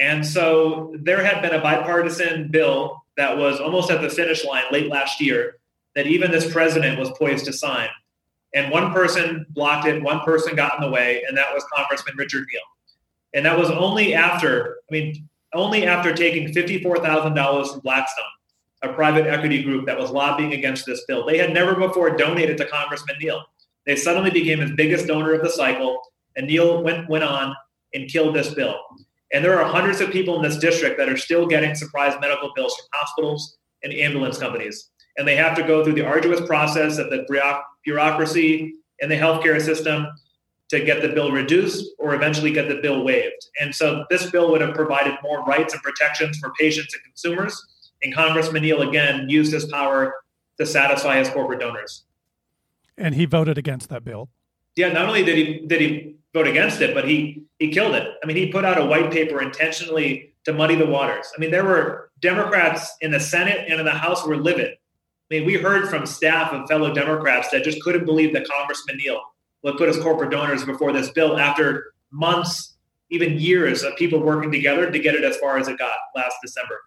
And 0.00 0.24
so 0.26 0.94
there 1.00 1.24
had 1.24 1.42
been 1.42 1.54
a 1.54 1.60
bipartisan 1.60 2.50
bill 2.50 3.02
that 3.16 3.36
was 3.36 3.60
almost 3.60 3.90
at 3.90 4.00
the 4.00 4.08
finish 4.08 4.44
line 4.44 4.64
late 4.72 4.88
last 4.88 5.20
year 5.20 5.58
that 5.94 6.06
even 6.06 6.30
this 6.30 6.50
president 6.50 6.98
was 6.98 7.10
poised 7.18 7.44
to 7.44 7.52
sign. 7.52 7.88
And 8.54 8.70
one 8.70 8.92
person 8.92 9.46
blocked 9.50 9.86
it, 9.86 10.02
one 10.02 10.20
person 10.20 10.56
got 10.56 10.76
in 10.76 10.82
the 10.82 10.90
way, 10.90 11.22
and 11.26 11.36
that 11.36 11.54
was 11.54 11.64
Congressman 11.74 12.16
Richard 12.16 12.46
Neal. 12.52 12.62
And 13.34 13.46
that 13.46 13.58
was 13.58 13.70
only 13.70 14.14
after, 14.14 14.78
I 14.90 14.92
mean, 14.92 15.28
only 15.54 15.86
after 15.86 16.14
taking 16.14 16.48
$54,000 16.48 17.70
from 17.70 17.80
Blackstone, 17.80 18.24
a 18.82 18.92
private 18.92 19.26
equity 19.26 19.62
group 19.62 19.86
that 19.86 19.98
was 19.98 20.10
lobbying 20.10 20.54
against 20.54 20.86
this 20.86 21.04
bill. 21.06 21.24
They 21.26 21.38
had 21.38 21.52
never 21.52 21.74
before 21.74 22.16
donated 22.16 22.56
to 22.58 22.66
Congressman 22.66 23.16
Neal. 23.20 23.44
They 23.86 23.96
suddenly 23.96 24.30
became 24.30 24.60
his 24.60 24.72
biggest 24.72 25.06
donor 25.06 25.34
of 25.34 25.42
the 25.42 25.50
cycle, 25.50 26.00
and 26.36 26.46
Neal 26.46 26.82
went, 26.82 27.08
went 27.08 27.24
on 27.24 27.54
and 27.94 28.10
killed 28.10 28.34
this 28.34 28.54
bill. 28.54 28.78
And 29.32 29.44
there 29.44 29.58
are 29.58 29.70
hundreds 29.70 30.00
of 30.00 30.10
people 30.10 30.36
in 30.36 30.42
this 30.42 30.58
district 30.58 30.98
that 30.98 31.08
are 31.08 31.16
still 31.16 31.46
getting 31.46 31.74
surprise 31.74 32.14
medical 32.20 32.52
bills 32.54 32.74
from 32.76 32.86
hospitals 32.92 33.56
and 33.82 33.92
ambulance 33.92 34.38
companies. 34.38 34.90
And 35.16 35.26
they 35.26 35.36
have 35.36 35.56
to 35.56 35.62
go 35.62 35.84
through 35.84 35.94
the 35.94 36.06
arduous 36.06 36.46
process 36.46 36.98
of 36.98 37.10
the 37.10 37.24
bureaucracy 37.84 38.74
in 39.00 39.08
the 39.08 39.16
healthcare 39.16 39.60
system 39.60 40.06
to 40.70 40.80
get 40.84 41.02
the 41.02 41.08
bill 41.08 41.30
reduced 41.30 41.86
or 41.98 42.14
eventually 42.14 42.50
get 42.50 42.68
the 42.68 42.76
bill 42.76 43.04
waived. 43.04 43.46
And 43.60 43.74
so 43.74 44.06
this 44.08 44.30
bill 44.30 44.50
would 44.50 44.62
have 44.62 44.74
provided 44.74 45.18
more 45.22 45.44
rights 45.44 45.74
and 45.74 45.82
protections 45.82 46.38
for 46.38 46.52
patients 46.58 46.94
and 46.94 47.02
consumers. 47.04 47.62
And 48.02 48.14
Congressman 48.14 48.62
Neal 48.62 48.82
again 48.82 49.28
used 49.28 49.52
his 49.52 49.64
power 49.66 50.14
to 50.58 50.66
satisfy 50.66 51.18
his 51.18 51.28
corporate 51.30 51.60
donors. 51.60 52.04
And 52.96 53.14
he 53.14 53.24
voted 53.24 53.58
against 53.58 53.88
that 53.88 54.04
bill. 54.04 54.28
Yeah, 54.76 54.92
not 54.92 55.06
only 55.06 55.24
did 55.24 55.36
he 55.36 55.66
did 55.66 55.80
he 55.80 56.16
vote 56.32 56.46
against 56.46 56.80
it, 56.80 56.94
but 56.94 57.08
he 57.08 57.44
he 57.58 57.68
killed 57.68 57.94
it. 57.94 58.08
I 58.22 58.26
mean, 58.26 58.36
he 58.36 58.50
put 58.50 58.64
out 58.64 58.80
a 58.80 58.84
white 58.84 59.10
paper 59.10 59.42
intentionally 59.42 60.34
to 60.44 60.52
muddy 60.52 60.74
the 60.74 60.86
waters. 60.86 61.26
I 61.36 61.40
mean, 61.40 61.50
there 61.50 61.64
were 61.64 62.10
Democrats 62.20 62.94
in 63.00 63.10
the 63.10 63.20
Senate 63.20 63.66
and 63.68 63.78
in 63.78 63.86
the 63.86 63.92
House 63.92 64.22
who 64.22 64.30
were 64.30 64.36
livid. 64.36 64.72
I 64.72 65.34
mean, 65.34 65.46
we 65.46 65.54
heard 65.54 65.88
from 65.88 66.04
staff 66.06 66.52
and 66.52 66.68
fellow 66.68 66.92
Democrats 66.92 67.50
that 67.50 67.64
just 67.64 67.80
couldn't 67.82 68.04
believe 68.04 68.32
that 68.34 68.48
Congressman 68.48 68.98
Neal 68.98 69.20
would 69.62 69.76
put 69.76 69.88
his 69.88 69.98
corporate 69.98 70.30
donors 70.30 70.64
before 70.64 70.92
this 70.92 71.10
bill 71.10 71.38
after 71.38 71.94
months, 72.10 72.76
even 73.10 73.38
years 73.38 73.82
of 73.82 73.96
people 73.96 74.20
working 74.20 74.50
together 74.50 74.90
to 74.90 74.98
get 74.98 75.14
it 75.14 75.24
as 75.24 75.36
far 75.36 75.58
as 75.58 75.68
it 75.68 75.78
got 75.78 75.96
last 76.14 76.36
December. 76.42 76.80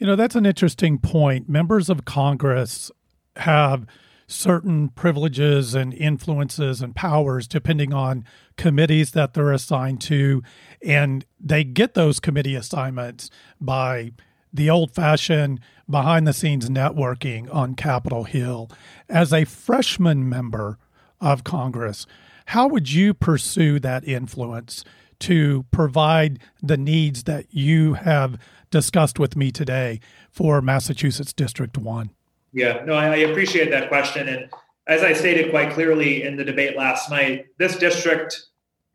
You 0.00 0.06
know, 0.06 0.16
that's 0.16 0.34
an 0.34 0.46
interesting 0.46 0.98
point. 0.98 1.46
Members 1.46 1.90
of 1.90 2.06
Congress 2.06 2.90
have 3.36 3.86
certain 4.26 4.88
privileges 4.88 5.74
and 5.74 5.92
influences 5.92 6.80
and 6.80 6.96
powers 6.96 7.46
depending 7.46 7.92
on 7.92 8.24
committees 8.56 9.10
that 9.10 9.34
they're 9.34 9.52
assigned 9.52 10.00
to. 10.00 10.42
And 10.82 11.26
they 11.38 11.64
get 11.64 11.92
those 11.92 12.18
committee 12.18 12.54
assignments 12.54 13.28
by 13.60 14.12
the 14.50 14.70
old 14.70 14.94
fashioned 14.94 15.60
behind 15.88 16.26
the 16.26 16.32
scenes 16.32 16.70
networking 16.70 17.54
on 17.54 17.74
Capitol 17.74 18.24
Hill. 18.24 18.70
As 19.06 19.34
a 19.34 19.44
freshman 19.44 20.26
member 20.26 20.78
of 21.20 21.44
Congress, 21.44 22.06
how 22.46 22.68
would 22.68 22.90
you 22.90 23.12
pursue 23.12 23.78
that 23.80 24.08
influence 24.08 24.82
to 25.20 25.64
provide 25.70 26.38
the 26.62 26.76
needs 26.76 27.24
that 27.24 27.46
you 27.50 27.94
have 27.94 28.38
discussed 28.70 29.18
with 29.18 29.36
me 29.36 29.50
today 29.50 30.00
for 30.30 30.60
Massachusetts 30.60 31.32
District 31.32 31.76
1? 31.78 32.10
Yeah, 32.52 32.82
no, 32.84 32.94
I 32.94 33.16
appreciate 33.16 33.70
that 33.70 33.88
question. 33.88 34.28
And 34.28 34.50
as 34.86 35.02
I 35.02 35.12
stated 35.12 35.50
quite 35.50 35.72
clearly 35.72 36.24
in 36.24 36.36
the 36.36 36.44
debate 36.44 36.76
last 36.76 37.10
night, 37.10 37.46
this 37.58 37.76
district 37.76 38.46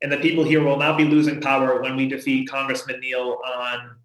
and 0.01 0.11
the 0.11 0.17
people 0.17 0.43
here 0.43 0.61
will 0.61 0.77
not 0.77 0.97
be 0.97 1.05
losing 1.05 1.39
power 1.39 1.81
when 1.81 1.95
we 1.95 2.07
defeat 2.07 2.49
Congressman 2.49 2.99
Neal 2.99 3.39
on 3.45 3.95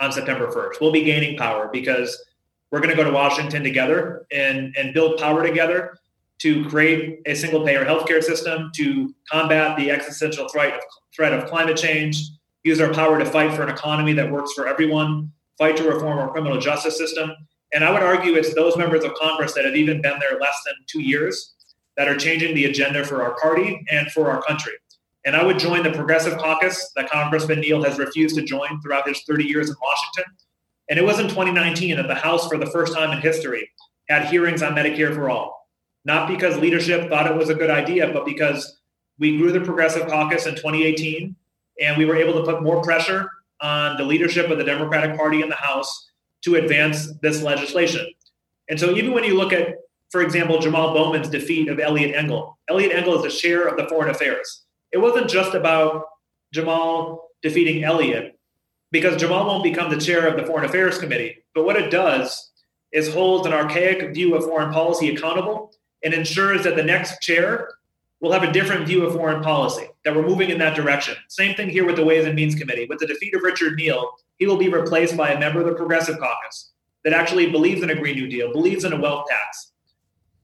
on 0.00 0.10
September 0.10 0.50
1st. 0.50 0.80
We'll 0.80 0.92
be 0.92 1.02
gaining 1.02 1.36
power 1.36 1.68
because 1.70 2.24
we're 2.70 2.80
going 2.80 2.90
to 2.90 2.96
go 2.96 3.04
to 3.04 3.12
Washington 3.12 3.62
together 3.62 4.26
and, 4.32 4.74
and 4.76 4.94
build 4.94 5.18
power 5.18 5.46
together 5.46 5.98
to 6.40 6.64
create 6.66 7.20
a 7.26 7.34
single 7.34 7.64
payer 7.64 7.84
healthcare 7.84 8.22
system, 8.22 8.70
to 8.74 9.14
combat 9.30 9.76
the 9.76 9.90
existential 9.90 10.48
threat 10.48 10.74
of, 10.74 10.80
threat 11.14 11.32
of 11.32 11.48
climate 11.48 11.76
change, 11.76 12.22
use 12.64 12.80
our 12.80 12.92
power 12.92 13.18
to 13.18 13.24
fight 13.24 13.54
for 13.54 13.62
an 13.62 13.68
economy 13.68 14.12
that 14.14 14.30
works 14.30 14.52
for 14.52 14.66
everyone, 14.66 15.30
fight 15.58 15.76
to 15.76 15.84
reform 15.84 16.18
our 16.18 16.30
criminal 16.30 16.58
justice 16.58 16.96
system, 16.96 17.30
and 17.72 17.84
I 17.84 17.92
would 17.92 18.02
argue 18.02 18.34
it's 18.34 18.54
those 18.54 18.76
members 18.76 19.04
of 19.04 19.14
Congress 19.14 19.54
that 19.54 19.64
have 19.64 19.76
even 19.76 20.02
been 20.02 20.18
there 20.18 20.38
less 20.40 20.60
than 20.64 20.74
two 20.88 21.00
years 21.00 21.54
that 21.96 22.08
are 22.08 22.16
changing 22.16 22.54
the 22.54 22.64
agenda 22.64 23.04
for 23.04 23.22
our 23.22 23.36
party 23.40 23.84
and 23.90 24.10
for 24.10 24.30
our 24.30 24.42
country. 24.42 24.72
And 25.24 25.36
I 25.36 25.44
would 25.44 25.58
join 25.58 25.82
the 25.82 25.92
Progressive 25.92 26.38
Caucus 26.38 26.92
that 26.96 27.10
Congressman 27.10 27.60
Neal 27.60 27.82
has 27.84 27.98
refused 27.98 28.36
to 28.36 28.42
join 28.42 28.80
throughout 28.80 29.06
his 29.06 29.22
30 29.28 29.44
years 29.44 29.68
in 29.68 29.76
Washington. 29.80 30.32
And 30.88 30.98
it 30.98 31.04
was 31.04 31.20
in 31.20 31.28
2019 31.28 31.96
that 31.96 32.08
the 32.08 32.14
House, 32.14 32.48
for 32.48 32.56
the 32.56 32.66
first 32.66 32.94
time 32.94 33.12
in 33.12 33.20
history, 33.20 33.70
had 34.08 34.26
hearings 34.26 34.62
on 34.62 34.74
Medicare 34.74 35.14
for 35.14 35.30
all. 35.30 35.59
Not 36.04 36.28
because 36.28 36.56
leadership 36.56 37.08
thought 37.08 37.30
it 37.30 37.36
was 37.36 37.50
a 37.50 37.54
good 37.54 37.70
idea, 37.70 38.12
but 38.12 38.24
because 38.24 38.80
we 39.18 39.36
grew 39.36 39.52
the 39.52 39.60
Progressive 39.60 40.08
Caucus 40.08 40.46
in 40.46 40.54
2018 40.54 41.36
and 41.80 41.96
we 41.96 42.04
were 42.04 42.16
able 42.16 42.34
to 42.34 42.50
put 42.50 42.62
more 42.62 42.82
pressure 42.82 43.30
on 43.60 43.96
the 43.96 44.04
leadership 44.04 44.50
of 44.50 44.58
the 44.58 44.64
Democratic 44.64 45.16
Party 45.16 45.42
in 45.42 45.48
the 45.48 45.56
House 45.56 46.10
to 46.42 46.54
advance 46.54 47.12
this 47.20 47.42
legislation. 47.42 48.06
And 48.68 48.80
so 48.80 48.96
even 48.96 49.12
when 49.12 49.24
you 49.24 49.36
look 49.36 49.52
at, 49.52 49.74
for 50.10 50.22
example, 50.22 50.58
Jamal 50.58 50.94
Bowman's 50.94 51.28
defeat 51.28 51.68
of 51.68 51.78
Eliot 51.78 52.14
Engel, 52.14 52.58
Eliot 52.68 52.92
Engel 52.92 53.16
is 53.16 53.22
the 53.22 53.38
chair 53.38 53.68
of 53.68 53.76
the 53.76 53.86
Foreign 53.88 54.10
Affairs. 54.10 54.62
It 54.92 54.98
wasn't 54.98 55.28
just 55.28 55.54
about 55.54 56.04
Jamal 56.52 57.28
defeating 57.42 57.84
Eliot, 57.84 58.38
because 58.90 59.20
Jamal 59.20 59.46
won't 59.46 59.62
become 59.62 59.90
the 59.90 60.00
chair 60.00 60.26
of 60.26 60.36
the 60.36 60.46
Foreign 60.46 60.64
Affairs 60.64 60.98
Committee. 60.98 61.44
But 61.54 61.64
what 61.64 61.76
it 61.76 61.90
does 61.90 62.50
is 62.92 63.12
holds 63.12 63.46
an 63.46 63.52
archaic 63.52 64.14
view 64.14 64.34
of 64.34 64.44
foreign 64.44 64.72
policy 64.72 65.14
accountable 65.14 65.72
and 66.02 66.14
ensures 66.14 66.64
that 66.64 66.76
the 66.76 66.82
next 66.82 67.20
chair 67.20 67.68
will 68.20 68.32
have 68.32 68.42
a 68.42 68.52
different 68.52 68.86
view 68.86 69.04
of 69.04 69.14
foreign 69.14 69.42
policy, 69.42 69.86
that 70.04 70.14
we're 70.14 70.26
moving 70.26 70.50
in 70.50 70.58
that 70.58 70.76
direction. 70.76 71.14
Same 71.28 71.54
thing 71.56 71.70
here 71.70 71.86
with 71.86 71.96
the 71.96 72.04
Ways 72.04 72.26
and 72.26 72.34
Means 72.34 72.54
Committee. 72.54 72.86
With 72.86 72.98
the 72.98 73.06
defeat 73.06 73.34
of 73.34 73.42
Richard 73.42 73.76
Neal, 73.76 74.10
he 74.36 74.46
will 74.46 74.58
be 74.58 74.68
replaced 74.68 75.16
by 75.16 75.30
a 75.30 75.40
member 75.40 75.60
of 75.60 75.66
the 75.66 75.74
Progressive 75.74 76.18
Caucus 76.18 76.72
that 77.04 77.14
actually 77.14 77.50
believes 77.50 77.82
in 77.82 77.90
a 77.90 77.94
Green 77.94 78.16
New 78.16 78.28
Deal, 78.28 78.52
believes 78.52 78.84
in 78.84 78.92
a 78.92 79.00
wealth 79.00 79.26
tax, 79.28 79.72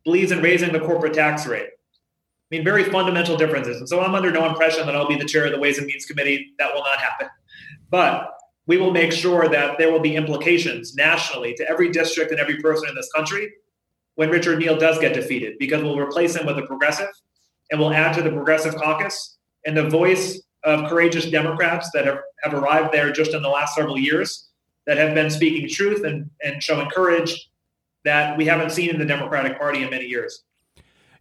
believes 0.04 0.32
in 0.32 0.40
raising 0.40 0.72
the 0.72 0.80
corporate 0.80 1.12
tax 1.12 1.46
rate. 1.46 1.68
I 1.68 2.56
mean, 2.56 2.64
very 2.64 2.84
fundamental 2.84 3.36
differences. 3.36 3.78
And 3.78 3.88
so 3.88 4.00
I'm 4.00 4.14
under 4.14 4.30
no 4.30 4.46
impression 4.46 4.86
that 4.86 4.94
I'll 4.94 5.08
be 5.08 5.16
the 5.16 5.24
chair 5.24 5.44
of 5.44 5.52
the 5.52 5.58
Ways 5.58 5.78
and 5.78 5.86
Means 5.86 6.06
Committee. 6.06 6.54
That 6.58 6.72
will 6.72 6.82
not 6.82 6.98
happen. 6.98 7.28
But 7.90 8.32
we 8.66 8.78
will 8.78 8.92
make 8.92 9.12
sure 9.12 9.48
that 9.48 9.78
there 9.78 9.92
will 9.92 10.00
be 10.00 10.16
implications 10.16 10.94
nationally 10.94 11.54
to 11.54 11.68
every 11.68 11.90
district 11.90 12.30
and 12.30 12.40
every 12.40 12.56
person 12.58 12.88
in 12.88 12.94
this 12.94 13.10
country 13.12 13.50
when 14.16 14.30
Richard 14.30 14.58
Neal 14.58 14.76
does 14.76 14.98
get 14.98 15.14
defeated, 15.14 15.58
because 15.58 15.82
we'll 15.82 15.98
replace 15.98 16.34
him 16.34 16.46
with 16.46 16.58
a 16.58 16.62
progressive 16.62 17.08
and 17.70 17.80
we'll 17.80 17.92
add 17.92 18.14
to 18.14 18.22
the 18.22 18.30
Progressive 18.30 18.74
Caucus 18.74 19.36
and 19.64 19.76
the 19.76 19.88
voice 19.88 20.40
of 20.64 20.88
courageous 20.88 21.26
Democrats 21.26 21.90
that 21.94 22.04
have, 22.04 22.18
have 22.42 22.54
arrived 22.54 22.92
there 22.92 23.12
just 23.12 23.34
in 23.34 23.42
the 23.42 23.48
last 23.48 23.74
several 23.74 23.98
years 23.98 24.48
that 24.86 24.96
have 24.96 25.14
been 25.14 25.30
speaking 25.30 25.68
truth 25.68 26.04
and, 26.04 26.30
and 26.42 26.62
showing 26.62 26.88
courage 26.90 27.50
that 28.04 28.36
we 28.36 28.46
haven't 28.46 28.70
seen 28.70 28.90
in 28.90 28.98
the 28.98 29.04
Democratic 29.04 29.58
Party 29.58 29.82
in 29.82 29.90
many 29.90 30.06
years. 30.06 30.42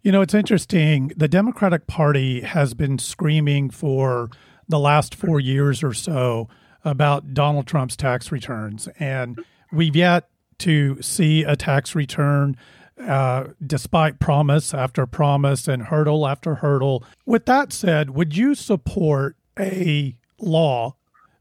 You 0.02 0.12
know, 0.12 0.22
it's 0.22 0.36
interesting. 0.36 1.12
The 1.18 1.28
Democratic 1.28 1.88
Party 1.88 2.42
has 2.42 2.76
been 2.76 3.00
screaming 3.00 3.72
for 3.72 4.30
the 4.68 4.80
last 4.80 5.16
four 5.16 5.40
years 5.40 5.84
or 5.84 5.94
so 5.94 6.48
about 6.84 7.34
Donald 7.34 7.66
Trump's 7.66 7.96
tax 7.96 8.32
returns. 8.32 8.88
And 9.00 9.44
we've 9.72 9.96
yet 9.96 10.30
to 10.60 11.02
see 11.02 11.44
a 11.44 11.56
tax 11.56 11.96
return 11.96 12.56
uh, 13.00 13.46
despite 13.66 14.20
promise 14.20 14.74
after 14.74 15.06
promise 15.06 15.68
and 15.68 15.84
hurdle 15.84 16.28
after 16.28 16.56
hurdle. 16.56 17.04
With 17.26 17.46
that 17.46 17.74
said, 17.74 18.12
would 18.12 18.36
you 18.36 18.56
support 18.56 19.36
a 19.60 20.16
law 20.40 20.96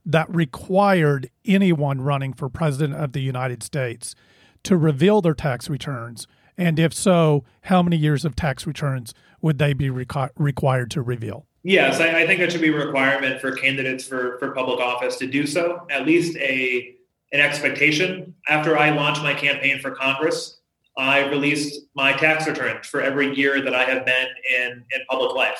that 0.05 0.33
required 0.33 1.29
anyone 1.45 2.01
running 2.01 2.33
for 2.33 2.49
president 2.49 2.95
of 2.95 3.13
the 3.13 3.21
United 3.21 3.63
States 3.63 4.15
to 4.63 4.77
reveal 4.77 5.21
their 5.21 5.33
tax 5.33 5.69
returns 5.69 6.27
And 6.57 6.79
if 6.79 6.93
so, 6.93 7.43
how 7.63 7.83
many 7.83 7.97
years 7.97 8.23
of 8.23 8.33
tax 8.35 8.65
returns 8.65 9.13
would 9.41 9.57
they 9.57 9.73
be 9.73 9.89
requ- 9.89 10.29
required 10.37 10.89
to 10.91 11.01
reveal? 11.01 11.45
Yes, 11.63 11.99
I, 11.99 12.21
I, 12.21 12.27
think 12.27 12.39
it 12.39 12.51
should 12.51 12.61
be 12.61 12.69
a 12.69 12.85
requirement 12.85 13.41
for 13.41 13.51
candidates 13.51 14.05
for, 14.05 14.37
for 14.39 14.51
public 14.51 14.79
office 14.79 15.17
to 15.17 15.27
do 15.27 15.45
so. 15.45 15.85
At 15.89 16.05
least 16.05 16.37
a 16.37 16.95
an 17.33 17.41
expectation. 17.41 18.33
After 18.47 18.77
I 18.77 18.91
launched 18.91 19.21
my 19.21 19.33
campaign 19.33 19.79
for 19.79 19.91
Congress, 19.91 20.61
I 20.97 21.27
released 21.27 21.81
my 21.95 22.13
tax 22.13 22.47
returns 22.47 22.87
for 22.87 23.01
every 23.01 23.35
year 23.35 23.61
that 23.61 23.75
I 23.75 23.83
have 23.83 24.05
been 24.05 24.27
in, 24.57 24.71
in 24.71 25.01
public 25.09 25.35
life. 25.35 25.59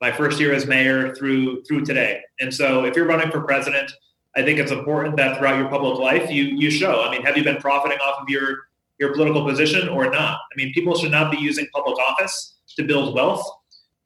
My 0.00 0.10
first 0.10 0.40
year 0.40 0.52
as 0.52 0.66
mayor 0.66 1.14
through 1.14 1.62
through 1.64 1.84
today. 1.84 2.20
And 2.40 2.52
so 2.52 2.84
if 2.84 2.96
you're 2.96 3.06
running 3.06 3.30
for 3.30 3.40
president, 3.42 3.90
I 4.36 4.42
think 4.42 4.58
it's 4.58 4.72
important 4.72 5.16
that 5.16 5.38
throughout 5.38 5.58
your 5.58 5.68
public 5.68 5.98
life 5.98 6.30
you 6.30 6.44
you 6.44 6.70
show. 6.70 7.02
I 7.02 7.10
mean, 7.10 7.22
have 7.22 7.36
you 7.36 7.44
been 7.44 7.58
profiting 7.58 7.98
off 7.98 8.20
of 8.20 8.28
your 8.28 8.58
your 8.98 9.14
political 9.14 9.44
position 9.44 9.88
or 9.88 10.10
not? 10.10 10.34
I 10.34 10.56
mean, 10.56 10.72
people 10.74 10.96
should 10.98 11.12
not 11.12 11.30
be 11.30 11.38
using 11.38 11.66
public 11.72 11.96
office 11.98 12.56
to 12.76 12.82
build 12.82 13.14
wealth, 13.14 13.46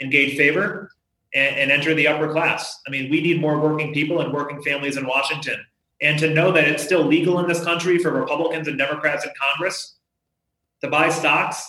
and 0.00 0.10
gain 0.10 0.36
favor, 0.36 0.90
and, 1.34 1.56
and 1.56 1.70
enter 1.70 1.94
the 1.94 2.06
upper 2.06 2.30
class. 2.32 2.80
I 2.86 2.90
mean, 2.90 3.10
we 3.10 3.20
need 3.20 3.40
more 3.40 3.58
working 3.58 3.92
people 3.92 4.20
and 4.20 4.32
working 4.32 4.62
families 4.62 4.96
in 4.96 5.06
Washington. 5.06 5.64
And 6.00 6.18
to 6.20 6.32
know 6.32 6.52
that 6.52 6.68
it's 6.68 6.82
still 6.82 7.04
legal 7.04 7.40
in 7.40 7.48
this 7.48 7.64
country 7.64 7.98
for 7.98 8.12
Republicans 8.12 8.68
and 8.68 8.78
Democrats 8.78 9.24
in 9.24 9.32
Congress 9.40 9.96
to 10.82 10.88
buy 10.88 11.08
stocks, 11.08 11.68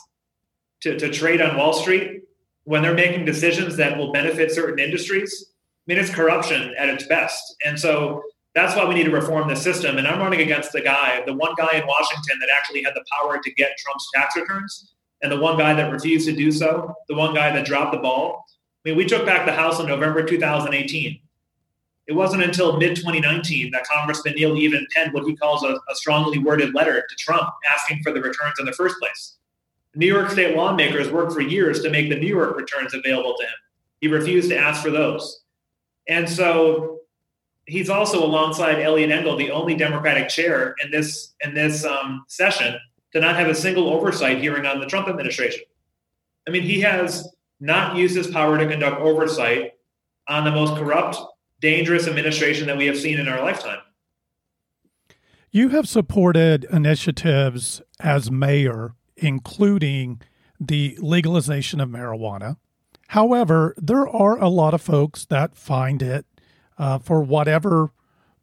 to, 0.82 0.98
to 0.98 1.12
trade 1.12 1.42
on 1.42 1.58
Wall 1.58 1.74
Street, 1.74 2.22
when 2.64 2.82
they're 2.82 2.94
making 2.94 3.26
decisions 3.26 3.78
that 3.78 3.98
will 3.98 4.12
benefit 4.12 4.52
certain 4.52 4.80
industries, 4.80 5.46
I 5.50 5.94
mean, 5.94 5.98
it's 5.98 6.14
corruption 6.14 6.74
at 6.78 6.90
its 6.90 7.08
best. 7.08 7.42
And 7.66 7.80
so 7.80 8.22
that's 8.54 8.76
why 8.76 8.86
we 8.86 8.94
need 8.94 9.06
to 9.06 9.12
reform 9.12 9.48
the 9.48 9.56
system. 9.56 9.98
And 9.98 10.08
I'm 10.08 10.20
running 10.20 10.42
against 10.42 10.72
the 10.72 10.82
guy, 10.82 11.24
the 11.26 11.34
one 11.34 11.54
guy 11.58 11.78
in 11.78 11.88
Washington 11.88 12.40
that 12.40 12.50
actually 12.56 12.84
had 12.84 12.94
the 12.94 13.04
power 13.12 13.40
to 13.42 13.52
get 13.54 13.72
Trump's 13.78 14.08
tax 14.14 14.36
returns, 14.36 14.94
and 15.22 15.32
the 15.32 15.40
one 15.40 15.58
guy 15.58 15.74
that 15.74 15.92
refused 15.92 16.28
to 16.28 16.36
do 16.36 16.52
so, 16.52 16.94
the 17.08 17.16
one 17.16 17.34
guy 17.34 17.52
that 17.52 17.66
dropped 17.66 17.92
the 17.92 18.00
ball. 18.00 18.46
I 18.86 18.90
mean, 18.90 18.98
we 18.98 19.06
took 19.06 19.26
back 19.26 19.46
the 19.46 19.52
House 19.52 19.80
in 19.80 19.88
November 19.88 20.24
2018. 20.24 21.20
It 22.10 22.16
wasn't 22.16 22.42
until 22.42 22.76
mid 22.78 22.96
2019 22.96 23.70
that 23.70 23.86
Congressman 23.86 24.34
Neal 24.34 24.58
even 24.58 24.88
penned 24.92 25.14
what 25.14 25.26
he 25.26 25.36
calls 25.36 25.64
a, 25.64 25.80
a 25.90 25.94
strongly 25.94 26.40
worded 26.40 26.74
letter 26.74 27.06
to 27.08 27.16
Trump 27.16 27.48
asking 27.72 28.02
for 28.02 28.12
the 28.12 28.20
returns 28.20 28.60
in 28.60 28.66
the 28.66 28.74
first 28.74 28.96
place. 29.00 29.36
New 29.94 30.08
York 30.08 30.32
State 30.32 30.56
lawmakers 30.56 31.12
worked 31.12 31.34
for 31.34 31.42
years 31.42 31.82
to 31.84 31.90
make 31.92 32.10
the 32.10 32.16
New 32.16 32.28
York 32.28 32.58
returns 32.58 32.96
available 32.96 33.36
to 33.38 33.44
him. 33.44 33.54
He 34.02 34.08
refused 34.08 34.50
to 34.50 34.58
ask 34.58 34.82
for 34.82 34.90
those. 34.90 35.42
And 36.08 36.28
so 36.28 37.02
he's 37.68 37.92
also 37.92 38.26
alongside 38.26 38.80
Eliot 38.80 39.12
Engel, 39.12 39.38
the 39.38 39.52
only 39.52 39.76
Democratic 39.76 40.30
chair 40.30 40.74
in 40.84 40.90
this 40.90 41.36
in 41.42 41.54
this 41.54 41.86
um, 41.86 42.26
session 42.28 42.76
to 43.14 43.20
not 43.20 43.36
have 43.36 43.50
a 43.50 43.56
single 43.56 43.88
oversight 43.88 44.42
hearing 44.42 44.66
on 44.66 44.80
the 44.80 44.88
Trump 44.88 45.08
administration. 45.08 45.64
I 46.48 46.52
mean, 46.52 46.64
he 46.64 46.82
has 46.82 47.28
not 47.60 47.96
used 47.96 48.16
his 48.16 48.28
power 48.28 48.58
to 48.58 48.68
conduct 48.68 49.00
oversight 49.00 49.74
on 50.28 50.44
the 50.44 50.52
most 50.52 50.76
corrupt, 50.76 51.18
dangerous 51.62 52.08
administration 52.08 52.68
that 52.68 52.78
we 52.78 52.86
have 52.86 52.98
seen 52.98 53.20
in 53.20 53.28
our 53.28 53.42
lifetime. 53.42 53.80
You 55.52 55.70
have 55.70 55.88
supported 55.88 56.66
initiatives 56.72 57.82
as 58.00 58.30
mayor, 58.30 58.94
including 59.18 60.22
the 60.60 60.98
legalization 61.00 61.80
of 61.80 61.90
marijuana. 61.90 62.58
However, 63.10 63.74
there 63.78 64.08
are 64.08 64.38
a 64.38 64.50
lot 64.50 64.74
of 64.74 64.82
folks 64.82 65.26
that 65.26 65.56
find 65.56 66.04
it 66.04 66.26
uh, 66.78 67.00
for 67.00 67.22
whatever 67.22 67.92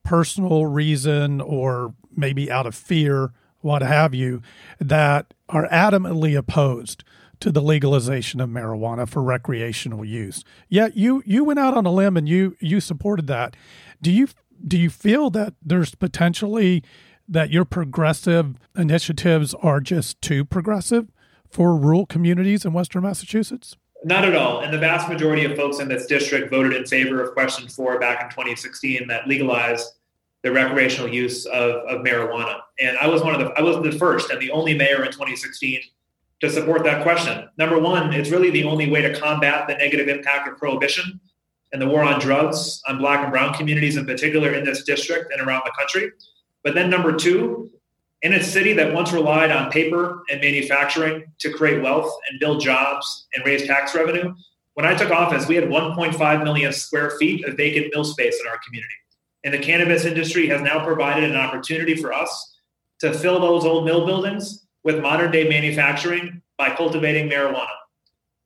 personal 0.03 0.67
reason 0.67 1.41
or 1.41 1.95
maybe 2.17 2.51
out 2.51 2.67
of 2.67 2.75
fear, 2.75 3.33
what 3.61 3.83
have 3.83 4.15
you, 4.15 4.43
that 4.81 5.35
are 5.49 5.69
adamantly 5.69 6.37
opposed 6.37 7.05
to 7.41 7.53
the 7.53 7.63
legalization 7.63 8.41
of 8.41 8.49
marijuana 8.49 9.09
for 9.09 9.23
recreational 9.23 10.05
use. 10.05 10.45
Yet 10.69 10.97
you 10.97 11.23
you 11.27 11.45
went 11.45 11.59
out 11.59 11.77
on 11.77 11.87
a 11.87 11.93
limb 11.93 12.17
and 12.17 12.29
you 12.29 12.57
you 12.61 12.81
supported 12.81 13.27
that. 13.29 13.57
Do 14.01 14.11
you 14.11 14.29
do 14.67 14.79
you 14.79 14.91
feel 14.91 15.31
that 15.31 15.55
there's 15.63 15.95
potentially 15.95 16.83
that 17.29 17.51
your 17.51 17.65
progressive 17.65 18.57
initiatives 18.77 19.55
are 19.55 19.81
just 19.81 20.21
too 20.23 20.45
progressive 20.45 21.11
for 21.51 21.77
rural 21.77 22.07
communities 22.07 22.65
in 22.65 22.73
western 22.73 23.03
Massachusetts? 23.03 23.77
Not 24.05 24.25
at 24.25 24.37
all. 24.37 24.61
And 24.61 24.73
the 24.73 24.79
vast 24.79 25.09
majority 25.09 25.45
of 25.45 25.57
folks 25.57 25.81
in 25.81 25.89
this 25.89 26.07
district 26.07 26.51
voted 26.51 26.75
in 26.75 26.85
favor 26.85 27.23
of 27.23 27.33
question 27.33 27.69
four 27.69 27.99
back 27.99 28.23
in 28.23 28.31
2016 28.31 29.07
that 29.09 29.27
legalized 29.27 29.89
the 30.43 30.53
recreational 30.53 31.13
use 31.13 31.45
of, 31.47 31.71
of 31.89 32.05
marijuana. 32.05 32.61
And 32.79 32.97
I 32.99 33.09
was 33.09 33.23
one 33.23 33.35
of 33.35 33.41
the 33.41 33.53
I 33.59 33.63
was 33.63 33.83
the 33.83 33.99
first 33.99 34.31
and 34.31 34.41
the 34.41 34.51
only 34.53 34.77
mayor 34.77 35.05
in 35.05 35.11
2016 35.11 35.81
to 36.41 36.51
support 36.51 36.85
that 36.85 37.03
question. 37.03 37.49
Number 37.57 37.79
one, 37.79 38.13
it's 38.13 38.31
really 38.31 38.51
the 38.51 38.65
only 38.65 38.91
way 38.91 39.03
to 39.03 39.19
combat 39.19 39.67
the 39.69 39.75
negative 39.75 40.09
impact 40.09 40.49
of 40.49 40.59
prohibition 40.59 41.21
and 41.73 41.81
the 41.81 41.89
war 41.89 42.05
on 42.05 42.21
drugs 42.21 42.83
on 42.87 42.99
black 42.99 43.23
and 43.23 43.33
brown 43.33 43.55
communities 43.55 43.97
in 43.97 44.07
particular 44.07 44.53
in 44.53 44.65
this 44.65 44.85
district 44.85 45.33
and 45.33 45.47
around 45.47 45.63
the 45.65 45.73
country. 45.79 46.11
But 46.63 46.75
then 46.75 46.91
number 46.91 47.15
two, 47.15 47.71
in 48.23 48.35
a 48.35 48.43
city 48.43 48.73
that 48.75 48.93
once 48.93 49.13
relied 49.13 49.51
on 49.51 49.71
paper 49.71 50.23
and 50.31 50.41
manufacturing 50.41 51.25
to 51.39 51.53
create 51.53 51.83
wealth 51.83 52.13
and 52.31 52.41
build 52.41 52.61
jobs 52.61 53.27
and 53.35 53.45
raise 53.45 53.67
tax 53.67 53.95
revenue, 53.95 54.35
when 54.75 54.87
I 54.87 54.95
took 54.95 55.11
office, 55.11 55.47
we 55.49 55.55
had 55.55 55.65
1.5 55.65 56.45
million 56.45 56.73
square 56.73 57.11
feet 57.19 57.45
of 57.47 57.57
vacant 57.57 57.95
mill 57.95 58.05
space 58.05 58.39
in 58.41 58.47
our 58.47 58.59
community. 58.67 58.95
And 59.45 59.55
the 59.55 59.59
cannabis 59.59 60.05
industry 60.05 60.49
has 60.49 60.61
now 60.61 60.85
provided 60.85 61.31
an 61.31 61.37
opportunity 61.37 61.95
for 61.95 62.13
us 62.13 62.59
to 62.99 63.13
fill 63.13 63.41
those 63.41 63.65
old 63.65 63.85
mill 63.85 64.05
buildings 64.05 64.66
with 64.87 65.01
modern 65.01 65.33
day 65.33 65.49
manufacturing 65.49 66.41
by 66.57 66.71
cultivating 66.71 67.29
marijuana. 67.29 67.67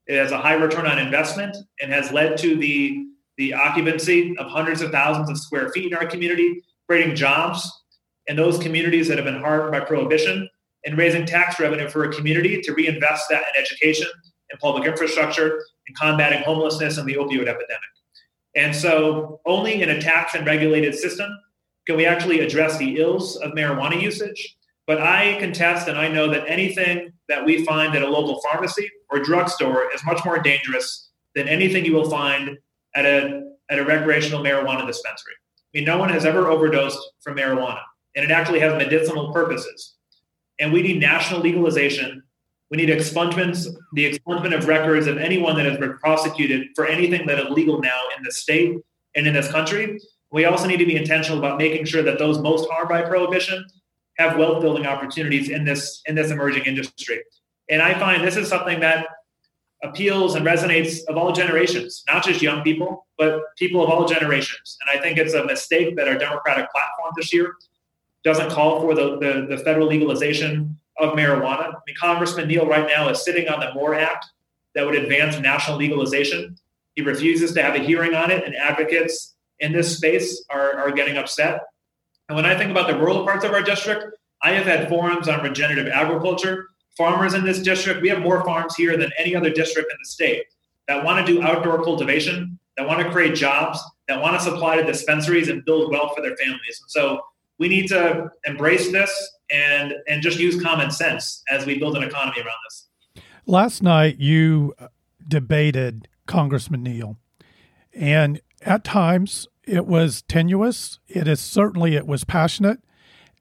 It 0.06 0.16
has 0.16 0.32
a 0.32 0.38
high 0.38 0.54
return 0.54 0.86
on 0.86 0.98
investment 0.98 1.54
and 1.82 1.92
has 1.92 2.10
led 2.12 2.38
to 2.38 2.56
the, 2.56 3.04
the 3.36 3.52
occupancy 3.52 4.34
of 4.38 4.46
hundreds 4.50 4.80
of 4.80 4.90
thousands 4.90 5.28
of 5.28 5.36
square 5.36 5.68
feet 5.68 5.92
in 5.92 5.98
our 5.98 6.06
community, 6.06 6.62
creating 6.88 7.14
jobs 7.14 7.70
in 8.26 8.36
those 8.36 8.58
communities 8.58 9.06
that 9.08 9.18
have 9.18 9.26
been 9.26 9.38
harmed 9.38 9.70
by 9.70 9.80
prohibition 9.80 10.48
and 10.86 10.96
raising 10.96 11.26
tax 11.26 11.60
revenue 11.60 11.90
for 11.90 12.04
a 12.04 12.12
community 12.12 12.58
to 12.62 12.72
reinvest 12.72 13.26
that 13.28 13.42
in 13.54 13.62
education 13.62 14.08
and 14.50 14.58
public 14.60 14.88
infrastructure 14.88 15.62
and 15.86 15.96
combating 15.98 16.42
homelessness 16.42 16.96
and 16.96 17.06
the 17.06 17.16
opioid 17.16 17.48
epidemic. 17.48 17.90
And 18.56 18.74
so, 18.74 19.42
only 19.44 19.82
in 19.82 19.90
a 19.90 20.00
tax 20.00 20.34
and 20.34 20.46
regulated 20.46 20.94
system 20.94 21.28
can 21.86 21.98
we 21.98 22.06
actually 22.06 22.40
address 22.40 22.78
the 22.78 22.98
ills 22.98 23.36
of 23.36 23.52
marijuana 23.52 24.00
usage. 24.00 24.56
But 24.86 25.00
I 25.00 25.36
contest 25.38 25.88
and 25.88 25.98
I 25.98 26.08
know 26.08 26.28
that 26.30 26.48
anything 26.48 27.12
that 27.28 27.44
we 27.44 27.64
find 27.64 27.94
at 27.94 28.02
a 28.02 28.08
local 28.08 28.40
pharmacy 28.40 28.90
or 29.10 29.20
drugstore 29.20 29.92
is 29.94 30.04
much 30.04 30.24
more 30.24 30.38
dangerous 30.38 31.10
than 31.34 31.48
anything 31.48 31.84
you 31.84 31.94
will 31.94 32.10
find 32.10 32.58
at 32.94 33.06
a, 33.06 33.42
at 33.68 33.78
a 33.78 33.84
recreational 33.84 34.42
marijuana 34.42 34.86
dispensary. 34.86 35.34
I 35.58 35.78
mean, 35.78 35.84
no 35.84 35.98
one 35.98 36.08
has 36.08 36.24
ever 36.24 36.48
overdosed 36.48 36.98
from 37.22 37.36
marijuana 37.36 37.82
and 38.14 38.24
it 38.24 38.30
actually 38.30 38.60
has 38.60 38.72
medicinal 38.76 39.32
purposes. 39.32 39.94
And 40.58 40.72
we 40.72 40.82
need 40.82 41.00
national 41.00 41.40
legalization. 41.40 42.22
We 42.70 42.76
need 42.76 42.88
expungements, 42.88 43.66
the 43.94 44.12
expungement 44.12 44.56
of 44.56 44.66
records 44.66 45.06
of 45.06 45.18
anyone 45.18 45.56
that 45.56 45.66
has 45.66 45.78
been 45.78 45.96
prosecuted 45.98 46.68
for 46.74 46.86
anything 46.86 47.26
that 47.26 47.38
is 47.38 47.50
legal 47.50 47.80
now 47.80 48.00
in 48.16 48.22
the 48.22 48.32
state 48.32 48.76
and 49.14 49.26
in 49.26 49.34
this 49.34 49.50
country. 49.50 49.98
We 50.30 50.44
also 50.44 50.66
need 50.66 50.76
to 50.76 50.86
be 50.86 50.96
intentional 50.96 51.38
about 51.38 51.58
making 51.58 51.86
sure 51.86 52.02
that 52.02 52.18
those 52.18 52.38
most 52.38 52.68
harmed 52.70 52.88
by 52.88 53.02
prohibition 53.02 53.64
have 54.20 54.36
wealth 54.36 54.60
building 54.60 54.86
opportunities 54.86 55.48
in 55.48 55.64
this 55.64 56.02
in 56.06 56.14
this 56.14 56.30
emerging 56.30 56.64
industry. 56.64 57.22
And 57.68 57.80
I 57.80 57.98
find 57.98 58.22
this 58.22 58.36
is 58.36 58.48
something 58.48 58.80
that 58.80 59.06
appeals 59.82 60.34
and 60.34 60.44
resonates 60.44 60.98
of 61.08 61.16
all 61.16 61.32
generations, 61.32 62.04
not 62.06 62.24
just 62.24 62.42
young 62.42 62.62
people, 62.62 63.06
but 63.16 63.40
people 63.56 63.82
of 63.82 63.88
all 63.88 64.06
generations. 64.06 64.76
And 64.80 64.98
I 64.98 65.02
think 65.02 65.16
it's 65.16 65.32
a 65.32 65.44
mistake 65.44 65.96
that 65.96 66.06
our 66.06 66.18
Democratic 66.18 66.70
platform 66.70 67.12
this 67.16 67.32
year 67.32 67.54
doesn't 68.22 68.50
call 68.50 68.82
for 68.82 68.94
the, 68.94 69.18
the, 69.18 69.56
the 69.56 69.62
federal 69.62 69.86
legalization 69.86 70.78
of 70.98 71.14
marijuana. 71.14 71.68
I 71.68 71.78
mean, 71.86 71.96
Congressman 71.98 72.48
Neal 72.48 72.66
right 72.66 72.86
now 72.86 73.08
is 73.08 73.24
sitting 73.24 73.48
on 73.48 73.60
the 73.60 73.72
MORE 73.72 73.94
Act 73.94 74.26
that 74.74 74.84
would 74.84 74.94
advance 74.94 75.38
national 75.38 75.78
legalization. 75.78 76.56
He 76.94 77.02
refuses 77.02 77.52
to 77.54 77.62
have 77.62 77.74
a 77.74 77.78
hearing 77.78 78.14
on 78.14 78.30
it, 78.30 78.44
and 78.44 78.54
advocates 78.54 79.34
in 79.60 79.72
this 79.72 79.96
space 79.96 80.44
are, 80.50 80.78
are 80.78 80.90
getting 80.90 81.16
upset. 81.16 81.62
And 82.30 82.36
when 82.36 82.46
I 82.46 82.56
think 82.56 82.70
about 82.70 82.86
the 82.86 82.96
rural 82.96 83.24
parts 83.24 83.44
of 83.44 83.50
our 83.50 83.60
district, 83.60 84.04
I 84.40 84.52
have 84.52 84.64
had 84.64 84.88
forums 84.88 85.26
on 85.26 85.42
regenerative 85.42 85.88
agriculture. 85.88 86.68
Farmers 86.96 87.34
in 87.34 87.44
this 87.44 87.58
district, 87.58 88.02
we 88.02 88.08
have 88.08 88.20
more 88.20 88.44
farms 88.44 88.76
here 88.76 88.96
than 88.96 89.10
any 89.18 89.34
other 89.34 89.50
district 89.50 89.90
in 89.90 89.98
the 90.00 90.06
state 90.06 90.44
that 90.86 91.04
want 91.04 91.26
to 91.26 91.32
do 91.32 91.42
outdoor 91.42 91.82
cultivation, 91.82 92.56
that 92.76 92.86
want 92.86 93.00
to 93.00 93.10
create 93.10 93.34
jobs, 93.34 93.82
that 94.06 94.22
want 94.22 94.38
to 94.38 94.44
supply 94.44 94.76
to 94.76 94.84
dispensaries 94.84 95.48
and 95.48 95.64
build 95.64 95.90
wealth 95.90 96.12
for 96.14 96.22
their 96.22 96.36
families. 96.36 96.80
And 96.80 96.88
so 96.88 97.20
we 97.58 97.66
need 97.66 97.88
to 97.88 98.30
embrace 98.46 98.92
this 98.92 99.10
and 99.50 99.94
and 100.06 100.22
just 100.22 100.38
use 100.38 100.62
common 100.62 100.92
sense 100.92 101.42
as 101.50 101.66
we 101.66 101.80
build 101.80 101.96
an 101.96 102.04
economy 102.04 102.42
around 102.42 102.58
this. 102.68 103.24
Last 103.44 103.82
night 103.82 104.20
you 104.20 104.72
debated 105.26 106.06
Congressman 106.26 106.84
Neal, 106.84 107.16
and 107.92 108.40
at 108.62 108.84
times 108.84 109.48
it 109.64 109.86
was 109.86 110.22
tenuous. 110.22 110.98
It 111.08 111.28
is 111.28 111.40
certainly 111.40 111.94
it 111.94 112.06
was 112.06 112.24
passionate, 112.24 112.80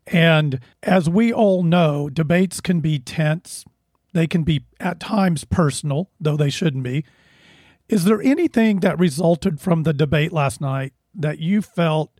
and 0.08 0.60
as 0.84 1.10
we 1.10 1.32
all 1.32 1.64
know, 1.64 2.10
debates 2.10 2.62
can 2.62 2.80
be 2.80 3.00
tense, 3.00 3.66
They 4.14 4.26
can 4.26 4.44
be 4.44 4.66
at 4.80 5.00
times 5.00 5.46
personal, 5.46 6.10
though 6.20 6.36
they 6.36 6.50
shouldn't 6.50 6.84
be. 6.84 7.06
Is 7.88 8.06
there 8.06 8.22
anything 8.22 8.80
that 8.80 9.00
resulted 9.00 9.60
from 9.60 9.84
the 9.84 9.94
debate 9.94 10.32
last 10.32 10.62
night 10.62 10.94
that 11.14 11.40
you 11.40 11.62
felt 11.62 12.12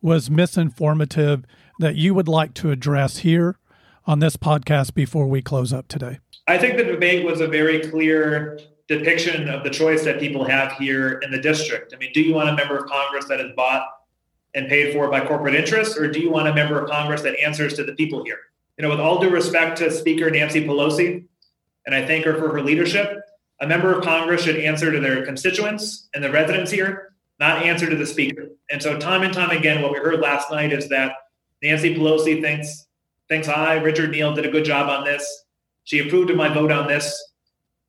was 0.00 0.28
misinformative 0.28 1.44
that 1.80 1.96
you 1.96 2.14
would 2.14 2.28
like 2.28 2.54
to 2.54 2.70
address 2.70 3.18
here 3.18 3.58
on 4.06 4.20
this 4.20 4.36
podcast 4.36 4.94
before 4.94 5.26
we 5.26 5.42
close 5.42 5.72
up 5.72 5.88
today? 5.88 6.18
I 6.46 6.58
think 6.58 6.76
the 6.76 6.84
debate 6.84 7.24
was 7.24 7.40
a 7.40 7.46
very 7.48 7.80
clear 7.80 8.58
depiction 8.88 9.48
of 9.48 9.64
the 9.64 9.70
choice 9.70 10.04
that 10.04 10.20
people 10.20 10.44
have 10.44 10.72
here 10.72 11.18
in 11.24 11.30
the 11.30 11.38
district. 11.38 11.94
I 11.94 11.98
mean, 11.98 12.10
do 12.12 12.20
you 12.20 12.34
want 12.34 12.48
a 12.48 12.54
member 12.54 12.76
of 12.76 12.86
Congress 12.86 13.26
that 13.26 13.40
is 13.40 13.52
bought 13.56 13.86
and 14.54 14.68
paid 14.68 14.92
for 14.92 15.10
by 15.10 15.24
corporate 15.24 15.54
interests, 15.54 15.96
or 15.96 16.10
do 16.10 16.20
you 16.20 16.30
want 16.30 16.48
a 16.48 16.54
member 16.54 16.80
of 16.80 16.88
Congress 16.88 17.22
that 17.22 17.38
answers 17.40 17.74
to 17.74 17.84
the 17.84 17.94
people 17.94 18.24
here? 18.24 18.38
You 18.78 18.82
know, 18.82 18.90
with 18.90 19.00
all 19.00 19.20
due 19.20 19.30
respect 19.30 19.78
to 19.78 19.90
Speaker 19.90 20.30
Nancy 20.30 20.64
Pelosi, 20.64 21.24
and 21.86 21.94
I 21.94 22.06
thank 22.06 22.24
her 22.24 22.34
for 22.34 22.52
her 22.52 22.62
leadership, 22.62 23.20
a 23.60 23.66
member 23.66 23.92
of 23.92 24.04
Congress 24.04 24.42
should 24.42 24.56
answer 24.56 24.92
to 24.92 25.00
their 25.00 25.24
constituents 25.24 26.08
and 26.14 26.22
the 26.22 26.30
residents 26.30 26.70
here, 26.70 27.14
not 27.40 27.62
answer 27.62 27.88
to 27.88 27.96
the 27.96 28.06
Speaker. 28.06 28.48
And 28.70 28.82
so, 28.82 28.98
time 28.98 29.22
and 29.22 29.32
time 29.32 29.50
again, 29.50 29.82
what 29.82 29.92
we 29.92 29.98
heard 29.98 30.20
last 30.20 30.50
night 30.50 30.72
is 30.72 30.88
that 30.88 31.14
Nancy 31.62 31.94
Pelosi 31.94 32.40
thinks 32.40 32.86
thinks 33.28 33.48
I, 33.48 33.74
Richard 33.74 34.10
Neal, 34.10 34.34
did 34.34 34.44
a 34.44 34.50
good 34.50 34.64
job 34.64 34.90
on 34.90 35.04
this. 35.04 35.44
She 35.84 36.00
approved 36.00 36.30
of 36.30 36.36
my 36.36 36.52
vote 36.52 36.70
on 36.70 36.86
this. 36.86 37.32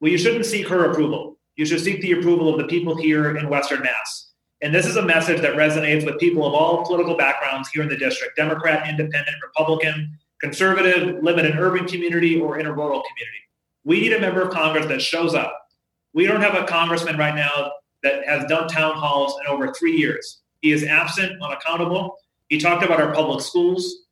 Well, 0.05 0.11
you 0.11 0.19
shouldn't 0.19 0.45
seek 0.45 0.67
her 0.67 0.91
approval. 0.91 1.35
You 1.55 1.65
should 1.65 1.79
seek 1.79 1.99
the 1.99 2.11
approval 2.11 2.47
of 2.47 2.59
the 2.59 2.67
people 2.67 2.95
here 2.95 3.35
in 3.37 3.49
Western 3.49 3.81
Mass. 3.81 4.33
And 4.61 4.71
this 4.71 4.85
is 4.85 4.97
a 4.97 5.01
message 5.01 5.41
that 5.41 5.55
resonates 5.55 6.05
with 6.05 6.19
people 6.19 6.45
of 6.45 6.53
all 6.53 6.85
political 6.85 7.17
backgrounds 7.17 7.69
here 7.69 7.81
in 7.81 7.89
the 7.89 7.97
district 7.97 8.35
Democrat, 8.35 8.87
Independent, 8.87 9.35
Republican, 9.41 10.15
conservative, 10.39 11.23
live 11.23 11.39
in 11.39 11.47
an 11.47 11.57
urban 11.57 11.87
community 11.87 12.39
or 12.39 12.59
in 12.59 12.67
a 12.67 12.71
rural 12.71 13.01
community. 13.01 13.39
We 13.83 13.99
need 13.99 14.13
a 14.13 14.19
member 14.19 14.43
of 14.43 14.51
Congress 14.51 14.85
that 14.85 15.01
shows 15.01 15.33
up. 15.33 15.69
We 16.13 16.27
don't 16.27 16.41
have 16.41 16.53
a 16.53 16.67
congressman 16.67 17.17
right 17.17 17.33
now 17.33 17.71
that 18.03 18.27
has 18.27 18.45
done 18.45 18.67
town 18.67 18.97
halls 18.97 19.35
in 19.41 19.51
over 19.51 19.73
three 19.73 19.97
years. 19.97 20.41
He 20.61 20.71
is 20.71 20.83
absent, 20.83 21.41
unaccountable. 21.41 22.15
He 22.49 22.59
talked 22.59 22.85
about 22.85 23.01
our 23.01 23.11
public 23.11 23.41
schools. 23.41 24.03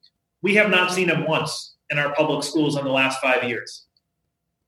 We 0.42 0.56
have 0.56 0.72
not 0.72 0.92
seen 0.92 1.10
him 1.10 1.28
once 1.28 1.76
in 1.92 2.00
our 2.00 2.16
public 2.16 2.44
schools 2.44 2.78
in 2.78 2.84
the 2.84 2.90
last 2.90 3.22
five 3.22 3.44
years. 3.44 3.86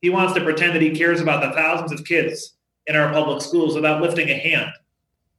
He 0.06 0.12
wants 0.12 0.36
to 0.36 0.41
pretend 0.41 0.76
that 0.76 0.84
he 0.84 0.91
cares 0.91 1.20
about 1.20 1.41
the 1.41 1.50
thousands 1.56 1.91
of 1.91 2.06
kids 2.06 2.54
in 2.86 2.96
our 2.96 3.12
public 3.12 3.41
schools 3.41 3.74
without 3.74 4.04
lifting 4.04 4.30
a 4.30 4.36
hand 4.36 4.70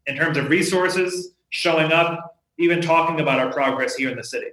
in 0.06 0.16
terms 0.16 0.36
of 0.36 0.48
resources, 0.48 1.34
showing 1.50 1.92
up, 1.92 2.36
even 2.58 2.80
talking 2.80 3.20
about 3.20 3.38
our 3.38 3.52
progress 3.52 3.94
here 3.94 4.10
in 4.10 4.16
the 4.16 4.24
city. 4.24 4.48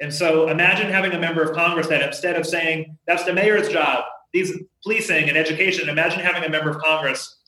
And 0.00 0.14
so 0.14 0.48
imagine 0.48 0.92
having 0.92 1.10
a 1.10 1.18
member 1.18 1.42
of 1.42 1.56
Congress 1.56 1.88
that 1.88 2.02
instead 2.02 2.36
of 2.36 2.46
saying, 2.46 2.96
that's 3.08 3.24
the 3.24 3.32
mayor's 3.32 3.68
job, 3.68 4.04
these 4.32 4.56
policing 4.84 5.28
and 5.28 5.36
education, 5.36 5.88
imagine 5.88 6.20
having 6.20 6.44
a 6.44 6.48
member 6.48 6.70
of 6.70 6.78
Congress 6.78 7.38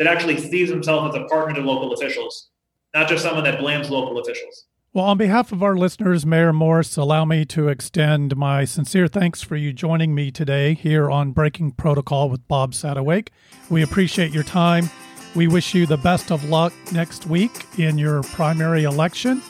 that 0.00 0.08
actually 0.08 0.38
sees 0.38 0.68
himself 0.68 1.08
as 1.08 1.22
a 1.22 1.26
partner 1.26 1.54
to 1.54 1.60
local 1.60 1.92
officials, 1.92 2.48
not 2.94 3.08
just 3.08 3.22
someone 3.22 3.44
that 3.44 3.60
blames 3.60 3.90
local 3.90 4.18
officials. 4.18 4.64
Well, 4.92 5.04
on 5.04 5.18
behalf 5.18 5.52
of 5.52 5.62
our 5.62 5.76
listeners, 5.76 6.26
Mayor 6.26 6.52
Morse, 6.52 6.96
allow 6.96 7.24
me 7.24 7.44
to 7.44 7.68
extend 7.68 8.36
my 8.36 8.64
sincere 8.64 9.06
thanks 9.06 9.40
for 9.40 9.54
you 9.54 9.72
joining 9.72 10.16
me 10.16 10.32
today 10.32 10.74
here 10.74 11.08
on 11.08 11.30
Breaking 11.30 11.70
Protocol 11.70 12.28
with 12.28 12.48
Bob 12.48 12.72
Sadowake. 12.72 13.28
We 13.68 13.84
appreciate 13.84 14.32
your 14.32 14.42
time. 14.42 14.90
We 15.36 15.46
wish 15.46 15.76
you 15.76 15.86
the 15.86 15.96
best 15.96 16.32
of 16.32 16.42
luck 16.48 16.72
next 16.90 17.26
week 17.26 17.66
in 17.78 17.98
your 17.98 18.24
primary 18.24 18.82
election, 18.82 19.40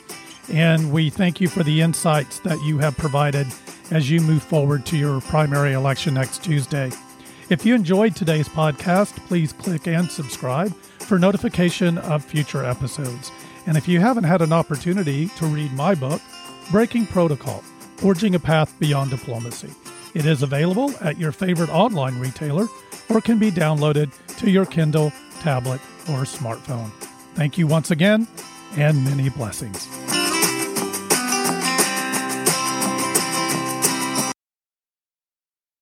and 0.53 0.93
we 0.93 1.09
thank 1.09 1.41
you 1.41 1.49
for 1.49 1.63
the 1.63 1.81
insights 1.81 2.41
that 2.41 2.61
you 2.61 2.77
have 2.77 2.99
provided 2.99 3.47
as 3.91 4.11
you 4.11 4.21
move 4.21 4.43
forward 4.43 4.85
to 4.85 4.99
your 4.99 5.23
primary 5.23 5.73
election 5.73 6.13
next 6.13 6.45
Tuesday. 6.45 6.91
If 7.49 7.65
you 7.65 7.75
enjoyed 7.75 8.15
today's 8.15 8.47
podcast, 8.47 9.17
please 9.27 9.55
click 9.55 9.89
and 9.89 10.11
subscribe 10.11 10.75
for 10.99 11.19
notification 11.19 11.97
of 11.97 12.23
future 12.23 12.63
episodes. 12.63 13.33
And 13.67 13.77
if 13.77 13.87
you 13.87 14.01
haven't 14.01 14.25
had 14.25 14.43
an 14.43 14.53
opportunity 14.53 15.29
to 15.37 15.47
read 15.47 15.73
my 15.73 15.95
book, 15.95 16.21
Breaking 16.71 17.07
Protocol 17.07 17.63
Forging 17.97 18.35
a 18.35 18.39
Path 18.39 18.75
Beyond 18.79 19.11
Diplomacy, 19.11 19.71
it 20.15 20.25
is 20.27 20.43
available 20.43 20.93
at 21.01 21.19
your 21.19 21.33
favorite 21.33 21.71
online 21.71 22.19
retailer 22.19 22.67
or 23.09 23.21
can 23.21 23.39
be 23.39 23.51
downloaded 23.51 24.11
to 24.39 24.51
your 24.51 24.67
Kindle, 24.67 25.13
tablet, 25.41 25.81
or 26.09 26.25
smartphone. 26.25 26.91
Thank 27.35 27.59
you 27.59 27.67
once 27.67 27.91
again, 27.91 28.27
and 28.77 29.05
many 29.05 29.29
blessings. 29.29 29.89